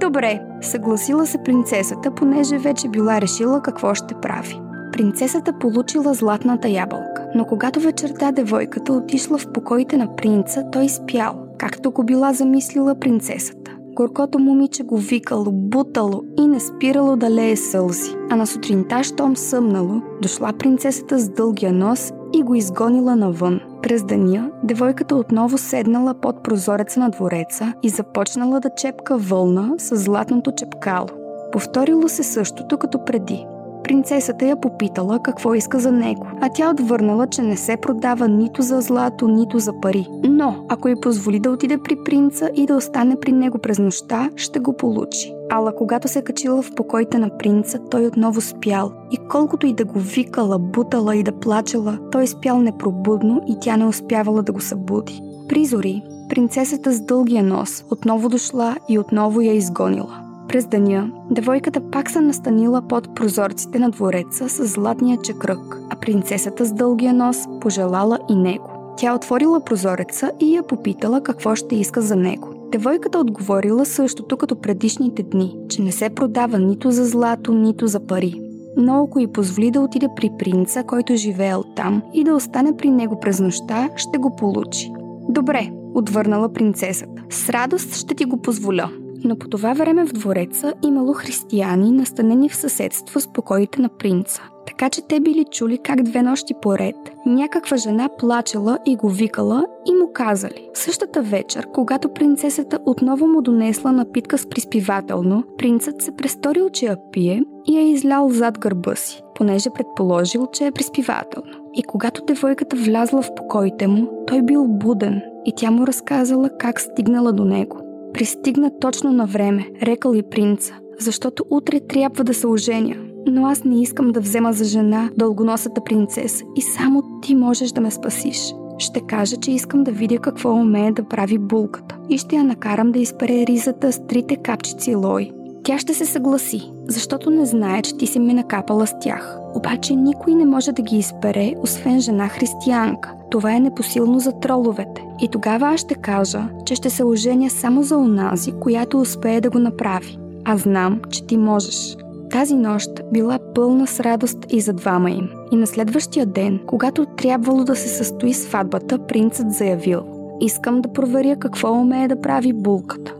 Добре, 0.00 0.40
съгласила 0.60 1.26
се 1.26 1.38
принцесата, 1.44 2.10
понеже 2.10 2.58
вече 2.58 2.88
била 2.88 3.20
решила 3.20 3.62
какво 3.62 3.94
ще 3.94 4.14
прави. 4.14 4.60
Принцесата 4.92 5.52
получила 5.52 6.14
златната 6.14 6.68
ябълка, 6.68 7.26
но 7.34 7.44
когато 7.44 7.80
вечерта 7.80 8.32
девойката 8.32 8.92
отишла 8.92 9.38
в 9.38 9.52
покоите 9.52 9.96
на 9.96 10.16
принца, 10.16 10.64
той 10.72 10.88
спял, 10.88 11.46
както 11.58 11.90
го 11.90 12.04
била 12.04 12.32
замислила 12.32 12.94
принцесата. 12.94 13.75
Горкото 13.96 14.38
момиче 14.38 14.82
го 14.82 14.96
викало, 14.96 15.52
бутало 15.52 16.22
и 16.38 16.46
не 16.46 16.60
спирало 16.60 17.16
да 17.16 17.30
лее 17.30 17.56
сълзи. 17.56 18.16
А 18.30 18.36
на 18.36 18.46
сутринта, 18.46 19.04
щом 19.04 19.36
съмнало, 19.36 20.02
дошла 20.22 20.52
принцесата 20.58 21.18
с 21.18 21.28
дългия 21.28 21.72
нос 21.72 22.12
и 22.34 22.42
го 22.42 22.54
изгонила 22.54 23.16
навън. 23.16 23.60
През 23.82 24.04
деня, 24.04 24.50
девойката 24.64 25.16
отново 25.16 25.58
седнала 25.58 26.14
под 26.14 26.42
прозореца 26.42 27.00
на 27.00 27.10
двореца 27.10 27.74
и 27.82 27.88
започнала 27.88 28.60
да 28.60 28.70
чепка 28.76 29.16
вълна 29.18 29.74
с 29.78 29.96
златното 29.96 30.52
чепкало. 30.56 31.08
Повторило 31.52 32.08
се 32.08 32.22
същото 32.22 32.78
като 32.78 33.04
преди. 33.04 33.46
Принцесата 33.86 34.46
я 34.46 34.60
попитала 34.60 35.18
какво 35.22 35.54
иска 35.54 35.80
за 35.80 35.92
него, 35.92 36.26
а 36.40 36.48
тя 36.54 36.70
отвърнала, 36.70 37.26
че 37.26 37.42
не 37.42 37.56
се 37.56 37.76
продава 37.76 38.28
нито 38.28 38.62
за 38.62 38.80
злато, 38.80 39.28
нито 39.28 39.58
за 39.58 39.80
пари. 39.80 40.06
Но, 40.24 40.66
ако 40.68 40.88
й 40.88 41.00
позволи 41.00 41.40
да 41.40 41.50
отиде 41.50 41.78
при 41.78 41.96
принца 42.04 42.50
и 42.54 42.66
да 42.66 42.76
остане 42.76 43.16
при 43.20 43.32
него 43.32 43.58
през 43.58 43.78
нощта, 43.78 44.30
ще 44.36 44.58
го 44.58 44.76
получи. 44.76 45.34
Ала 45.50 45.74
когато 45.76 46.08
се 46.08 46.22
качила 46.22 46.62
в 46.62 46.74
покоите 46.74 47.18
на 47.18 47.38
принца, 47.38 47.78
той 47.90 48.06
отново 48.06 48.40
спял. 48.40 48.92
И 49.10 49.18
колкото 49.30 49.66
и 49.66 49.74
да 49.74 49.84
го 49.84 49.98
викала, 49.98 50.58
бутала 50.58 51.16
и 51.16 51.22
да 51.22 51.32
плачела, 51.32 51.98
той 52.12 52.26
спял 52.26 52.60
непробудно 52.60 53.42
и 53.48 53.56
тя 53.60 53.76
не 53.76 53.86
успявала 53.86 54.42
да 54.42 54.52
го 54.52 54.60
събуди. 54.60 55.22
Призори, 55.48 56.02
принцесата 56.28 56.92
с 56.92 57.00
дългия 57.00 57.42
нос 57.42 57.84
отново 57.90 58.28
дошла 58.28 58.76
и 58.88 58.98
отново 58.98 59.40
я 59.40 59.52
изгонила. 59.52 60.25
През 60.48 60.66
деня, 60.66 61.10
девойката 61.30 61.80
пак 61.90 62.10
се 62.10 62.20
настанила 62.20 62.82
под 62.82 63.14
прозорците 63.14 63.78
на 63.78 63.90
двореца 63.90 64.48
с 64.48 64.66
златния 64.66 65.18
чекръг, 65.22 65.80
а 65.90 65.96
принцесата 65.96 66.64
с 66.64 66.72
дългия 66.72 67.14
нос 67.14 67.36
пожелала 67.60 68.18
и 68.30 68.34
него. 68.34 68.94
Тя 68.96 69.14
отворила 69.14 69.64
прозореца 69.64 70.30
и 70.40 70.56
я 70.56 70.62
попитала 70.62 71.20
какво 71.20 71.54
ще 71.54 71.76
иска 71.76 72.02
за 72.02 72.16
него. 72.16 72.68
Девойката 72.72 73.18
отговорила 73.18 73.86
същото 73.86 74.36
като 74.36 74.60
предишните 74.60 75.22
дни, 75.22 75.56
че 75.68 75.82
не 75.82 75.92
се 75.92 76.10
продава 76.10 76.58
нито 76.58 76.90
за 76.90 77.06
злато, 77.06 77.52
нито 77.52 77.86
за 77.86 78.06
пари. 78.06 78.40
Но 78.76 79.04
ако 79.04 79.20
й 79.20 79.26
позволи 79.26 79.70
да 79.70 79.80
отиде 79.80 80.08
при 80.16 80.30
принца, 80.38 80.84
който 80.84 81.16
живеел 81.16 81.64
там 81.76 82.02
и 82.14 82.24
да 82.24 82.34
остане 82.34 82.76
при 82.76 82.90
него 82.90 83.20
през 83.20 83.40
нощта, 83.40 83.88
ще 83.96 84.18
го 84.18 84.36
получи. 84.36 84.92
Добре, 85.28 85.70
отвърнала 85.94 86.52
принцесата. 86.52 87.22
С 87.30 87.48
радост 87.48 87.94
ще 87.94 88.14
ти 88.14 88.24
го 88.24 88.42
позволя 88.42 88.90
но 89.24 89.36
по 89.36 89.48
това 89.48 89.72
време 89.72 90.06
в 90.06 90.12
двореца 90.12 90.72
имало 90.84 91.12
християни, 91.12 91.92
настанени 91.92 92.48
в 92.48 92.56
съседство 92.56 93.20
с 93.20 93.32
покоите 93.32 93.82
на 93.82 93.88
принца. 93.88 94.42
Така 94.66 94.90
че 94.90 95.02
те 95.08 95.20
били 95.20 95.44
чули 95.50 95.78
как 95.78 96.02
две 96.02 96.22
нощи 96.22 96.54
поред 96.62 96.96
някаква 97.26 97.76
жена 97.76 98.08
плачела 98.18 98.78
и 98.86 98.96
го 98.96 99.08
викала 99.08 99.66
и 99.86 99.94
му 99.94 100.12
казали. 100.12 100.68
Същата 100.74 101.22
вечер, 101.22 101.66
когато 101.74 102.08
принцесата 102.08 102.78
отново 102.86 103.26
му 103.26 103.42
донесла 103.42 103.92
напитка 103.92 104.38
с 104.38 104.46
приспивателно, 104.46 105.44
принцът 105.58 106.02
се 106.02 106.16
престорил, 106.16 106.70
че 106.70 106.86
я 106.86 106.96
пие 107.12 107.42
и 107.66 107.76
я 107.76 107.90
излял 107.90 108.28
зад 108.28 108.58
гърба 108.58 108.94
си, 108.94 109.22
понеже 109.34 109.70
предположил, 109.70 110.46
че 110.52 110.66
е 110.66 110.72
приспивателно. 110.72 111.52
И 111.74 111.82
когато 111.82 112.24
девойката 112.24 112.76
влязла 112.76 113.22
в 113.22 113.34
покоите 113.34 113.86
му, 113.86 114.08
той 114.26 114.42
бил 114.42 114.66
буден 114.68 115.22
и 115.44 115.52
тя 115.56 115.70
му 115.70 115.86
разказала 115.86 116.50
как 116.58 116.80
стигнала 116.80 117.32
до 117.32 117.44
него. 117.44 117.85
Пристигна 118.16 118.70
точно 118.80 119.12
на 119.12 119.26
време, 119.26 119.70
рекал 119.82 120.14
и 120.14 120.22
принца, 120.30 120.74
защото 120.98 121.44
утре 121.50 121.80
трябва 121.80 122.24
да 122.24 122.34
се 122.34 122.46
оженя. 122.46 122.96
Но 123.26 123.46
аз 123.46 123.64
не 123.64 123.82
искам 123.82 124.12
да 124.12 124.20
взема 124.20 124.52
за 124.52 124.64
жена 124.64 125.10
дългоносата 125.16 125.84
принцеса 125.84 126.44
и 126.56 126.62
само 126.62 127.02
ти 127.22 127.34
можеш 127.34 127.70
да 127.70 127.80
ме 127.80 127.90
спасиш. 127.90 128.54
Ще 128.78 129.00
кажа, 129.00 129.36
че 129.36 129.50
искам 129.50 129.84
да 129.84 129.90
видя 129.90 130.18
какво 130.18 130.50
умее 130.50 130.92
да 130.92 131.08
прави 131.08 131.38
булката 131.38 131.98
и 132.08 132.18
ще 132.18 132.36
я 132.36 132.44
накарам 132.44 132.92
да 132.92 132.98
изпере 132.98 133.46
ризата 133.46 133.92
с 133.92 134.06
трите 134.06 134.36
капчици 134.36 134.94
лой. 134.94 135.30
Тя 135.66 135.78
ще 135.78 135.94
се 135.94 136.06
съгласи, 136.06 136.72
защото 136.88 137.30
не 137.30 137.46
знае, 137.46 137.82
че 137.82 137.96
ти 137.96 138.06
си 138.06 138.18
ме 138.18 138.34
накапала 138.34 138.86
с 138.86 138.94
тях. 139.00 139.38
Обаче 139.54 139.94
никой 139.94 140.34
не 140.34 140.46
може 140.46 140.72
да 140.72 140.82
ги 140.82 140.96
изпере, 140.96 141.54
освен 141.62 142.00
жена 142.00 142.28
християнка. 142.28 143.12
Това 143.30 143.54
е 143.54 143.60
непосилно 143.60 144.20
за 144.20 144.32
троловете. 144.32 145.04
И 145.20 145.28
тогава 145.28 145.68
аз 145.68 145.80
ще 145.80 145.94
кажа, 145.94 146.48
че 146.66 146.74
ще 146.74 146.90
се 146.90 147.04
оженя 147.04 147.50
само 147.50 147.82
за 147.82 147.96
онази, 147.96 148.52
която 148.52 149.00
успее 149.00 149.40
да 149.40 149.50
го 149.50 149.58
направи. 149.58 150.18
А 150.44 150.56
знам, 150.56 151.00
че 151.10 151.26
ти 151.26 151.36
можеш. 151.36 151.96
Тази 152.30 152.54
нощ 152.54 152.90
била 153.12 153.38
пълна 153.54 153.86
с 153.86 154.00
радост 154.00 154.38
и 154.50 154.60
за 154.60 154.72
двама 154.72 155.10
им. 155.10 155.28
И 155.52 155.56
на 155.56 155.66
следващия 155.66 156.26
ден, 156.26 156.60
когато 156.66 157.06
трябвало 157.06 157.64
да 157.64 157.76
се 157.76 157.88
състои 157.88 158.34
сватбата, 158.34 158.98
принцът 158.98 159.52
заявил 159.52 160.00
Искам 160.40 160.80
да 160.80 160.92
проверя 160.92 161.36
какво 161.36 161.72
умее 161.72 162.08
да 162.08 162.20
прави 162.20 162.52
булката. 162.52 163.14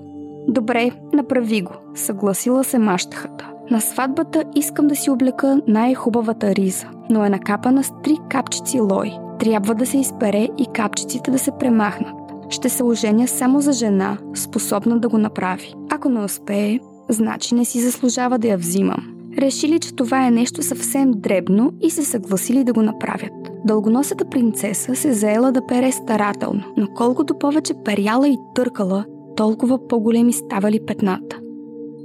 Добре, 0.48 0.90
направи 1.12 1.62
го, 1.62 1.72
съгласила 1.94 2.64
се 2.64 2.78
мащахата. 2.78 3.50
На 3.70 3.80
сватбата 3.80 4.44
искам 4.56 4.86
да 4.86 4.96
си 4.96 5.10
облека 5.10 5.60
най-хубавата 5.68 6.54
риза, 6.54 6.86
но 7.10 7.24
е 7.24 7.30
накапана 7.30 7.84
с 7.84 7.92
три 8.02 8.16
капчици 8.30 8.80
лой. 8.80 9.12
Трябва 9.38 9.74
да 9.74 9.86
се 9.86 9.98
изпере 9.98 10.48
и 10.58 10.66
капчиците 10.74 11.30
да 11.30 11.38
се 11.38 11.50
премахнат. 11.50 12.14
Ще 12.50 12.68
се 12.68 12.84
оженя 12.84 13.28
само 13.28 13.60
за 13.60 13.72
жена, 13.72 14.18
способна 14.34 14.98
да 14.98 15.08
го 15.08 15.18
направи. 15.18 15.74
Ако 15.90 16.08
не 16.08 16.20
успее, 16.20 16.80
значи 17.08 17.54
не 17.54 17.64
си 17.64 17.80
заслужава 17.80 18.38
да 18.38 18.48
я 18.48 18.58
взимам. 18.58 19.16
Решили, 19.38 19.78
че 19.78 19.94
това 19.94 20.26
е 20.26 20.30
нещо 20.30 20.62
съвсем 20.62 21.12
дребно 21.16 21.72
и 21.80 21.90
се 21.90 22.04
съгласили 22.04 22.64
да 22.64 22.72
го 22.72 22.82
направят. 22.82 23.32
Дългоносата 23.64 24.24
принцеса 24.24 24.96
се 24.96 25.12
заела 25.12 25.52
да 25.52 25.66
пере 25.66 25.92
старателно, 25.92 26.62
но 26.76 26.86
колкото 26.96 27.38
повече 27.38 27.74
перяла 27.84 28.28
и 28.28 28.38
търкала, 28.54 29.04
толкова 29.36 29.88
по-големи 29.88 30.32
ставали 30.32 30.80
петната. 30.86 31.38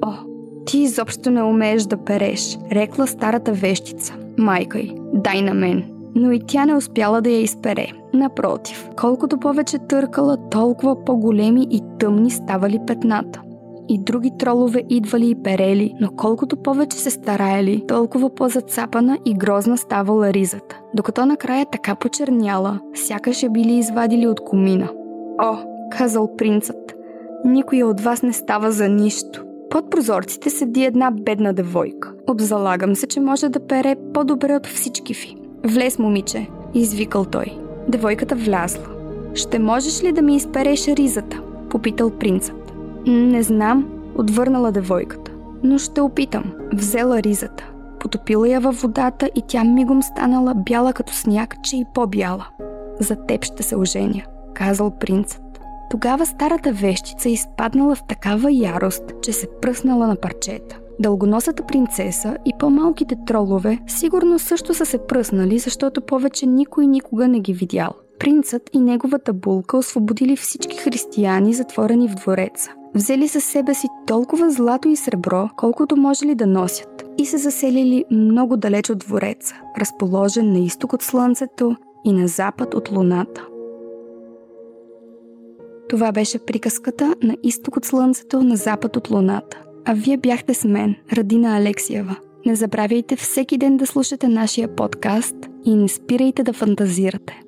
О, 0.05 0.11
ти 0.65 0.77
изобщо 0.79 1.31
не 1.31 1.43
умееш 1.43 1.83
да 1.83 1.97
переш, 1.97 2.57
рекла 2.71 3.07
старата 3.07 3.51
вещица. 3.51 4.13
Майка 4.37 4.79
й, 4.79 4.95
дай 5.13 5.41
на 5.41 5.53
мен. 5.53 5.83
Но 6.15 6.31
и 6.31 6.39
тя 6.47 6.65
не 6.65 6.75
успяла 6.75 7.21
да 7.21 7.29
я 7.29 7.41
изпере. 7.41 7.87
Напротив, 8.13 8.89
колкото 8.97 9.37
повече 9.37 9.77
търкала, 9.79 10.37
толкова 10.49 11.05
по-големи 11.05 11.67
и 11.71 11.81
тъмни 11.99 12.31
ставали 12.31 12.79
петната. 12.87 13.41
и 13.89 13.97
други 13.97 14.31
тролове 14.39 14.83
идвали 14.89 15.29
и 15.29 15.35
перели, 15.35 15.93
но 15.99 16.09
колкото 16.09 16.57
повече 16.57 16.97
се 16.97 17.09
стараели, 17.09 17.83
толкова 17.87 18.35
по-зацапана 18.35 19.17
и 19.25 19.33
грозна 19.33 19.77
ставала 19.77 20.33
ризата, 20.33 20.79
докато 20.93 21.25
накрая 21.25 21.65
така 21.71 21.95
почерняла, 21.95 22.79
сякаш 22.93 23.43
я 23.43 23.49
били 23.49 23.73
извадили 23.73 24.27
от 24.27 24.39
комина. 24.39 24.89
О, 25.41 25.57
казал 25.91 26.35
принцът, 26.37 26.95
никой 27.45 27.83
от 27.83 28.01
вас 28.01 28.21
не 28.21 28.33
става 28.33 28.71
за 28.71 28.89
нищо. 28.89 29.43
Под 29.69 29.89
прозорците 29.91 30.49
седи 30.49 30.85
една 30.85 31.11
бедна 31.11 31.53
девойка. 31.53 32.13
Обзалагам 32.29 32.95
се, 32.95 33.07
че 33.07 33.19
може 33.19 33.49
да 33.49 33.67
пере 33.67 33.95
по-добре 34.13 34.55
от 34.55 34.67
всички 34.67 35.13
ви. 35.13 35.35
Влез, 35.65 35.99
момиче, 35.99 36.47
извикал 36.73 37.25
той. 37.25 37.57
Девойката 37.87 38.35
влязла. 38.35 38.85
Ще 39.33 39.59
можеш 39.59 40.03
ли 40.03 40.11
да 40.11 40.21
ми 40.21 40.35
изпереш 40.35 40.87
ризата? 40.87 41.41
Попитал 41.69 42.09
принцът. 42.09 42.73
Не 43.07 43.43
знам, 43.43 43.89
отвърнала 44.15 44.71
девойката. 44.71 45.31
Но 45.63 45.77
ще 45.77 46.01
опитам. 46.01 46.43
Взела 46.73 47.23
ризата. 47.23 47.71
Потопила 47.99 48.49
я 48.49 48.59
във 48.59 48.81
водата 48.81 49.29
и 49.35 49.41
тя 49.47 49.63
мигом 49.63 50.03
станала 50.03 50.53
бяла 50.55 50.93
като 50.93 51.13
сняг, 51.13 51.55
че 51.63 51.77
и 51.77 51.85
по-бяла. 51.93 52.47
За 52.99 53.15
теб 53.15 53.43
ще 53.43 53.63
се 53.63 53.75
оженя, 53.75 54.23
казал 54.53 54.91
принцът. 54.99 55.40
Тогава 55.91 56.25
старата 56.25 56.71
вещица 56.71 57.29
изпаднала 57.29 57.95
в 57.95 58.03
такава 58.07 58.51
ярост, 58.51 59.03
че 59.21 59.33
се 59.33 59.47
пръснала 59.61 60.07
на 60.07 60.15
парчета. 60.15 60.79
Дългоносата 60.99 61.65
принцеса 61.65 62.37
и 62.45 62.53
по-малките 62.59 63.15
тролове 63.27 63.79
сигурно 63.87 64.39
също 64.39 64.73
са 64.73 64.85
се 64.85 64.97
пръснали, 64.97 65.59
защото 65.59 66.01
повече 66.01 66.45
никой 66.45 66.87
никога 66.87 67.27
не 67.27 67.39
ги 67.39 67.53
видял. 67.53 67.91
Принцът 68.19 68.69
и 68.73 68.79
неговата 68.79 69.33
булка 69.33 69.77
освободили 69.77 70.35
всички 70.35 70.77
християни, 70.77 71.53
затворени 71.53 72.07
в 72.07 72.15
двореца. 72.15 72.71
Взели 72.95 73.27
със 73.27 73.43
себе 73.43 73.73
си 73.73 73.87
толкова 74.07 74.51
злато 74.51 74.87
и 74.87 74.95
сребро, 74.95 75.49
колкото 75.57 75.97
можели 75.97 76.35
да 76.35 76.47
носят, 76.47 77.05
и 77.17 77.25
се 77.25 77.37
заселили 77.37 78.05
много 78.11 78.57
далеч 78.57 78.89
от 78.89 78.97
двореца, 78.97 79.55
разположен 79.79 80.51
на 80.51 80.59
изток 80.59 80.93
от 80.93 81.01
слънцето 81.01 81.75
и 82.05 82.13
на 82.13 82.27
запад 82.27 82.73
от 82.73 82.91
луната. 82.91 83.47
Това 85.91 86.11
беше 86.11 86.39
приказката 86.39 87.15
на 87.23 87.37
изток 87.43 87.77
от 87.77 87.85
слънцето, 87.85 88.43
на 88.43 88.55
запад 88.55 88.95
от 88.95 89.09
луната. 89.09 89.61
А 89.85 89.93
вие 89.93 90.17
бяхте 90.17 90.53
с 90.53 90.63
мен, 90.63 90.95
Радина 91.13 91.57
Алексиева. 91.57 92.15
Не 92.45 92.55
забравяйте 92.55 93.15
всеки 93.15 93.57
ден 93.57 93.77
да 93.77 93.87
слушате 93.87 94.27
нашия 94.27 94.75
подкаст 94.75 95.35
и 95.65 95.75
не 95.75 95.87
спирайте 95.87 96.43
да 96.43 96.53
фантазирате. 96.53 97.41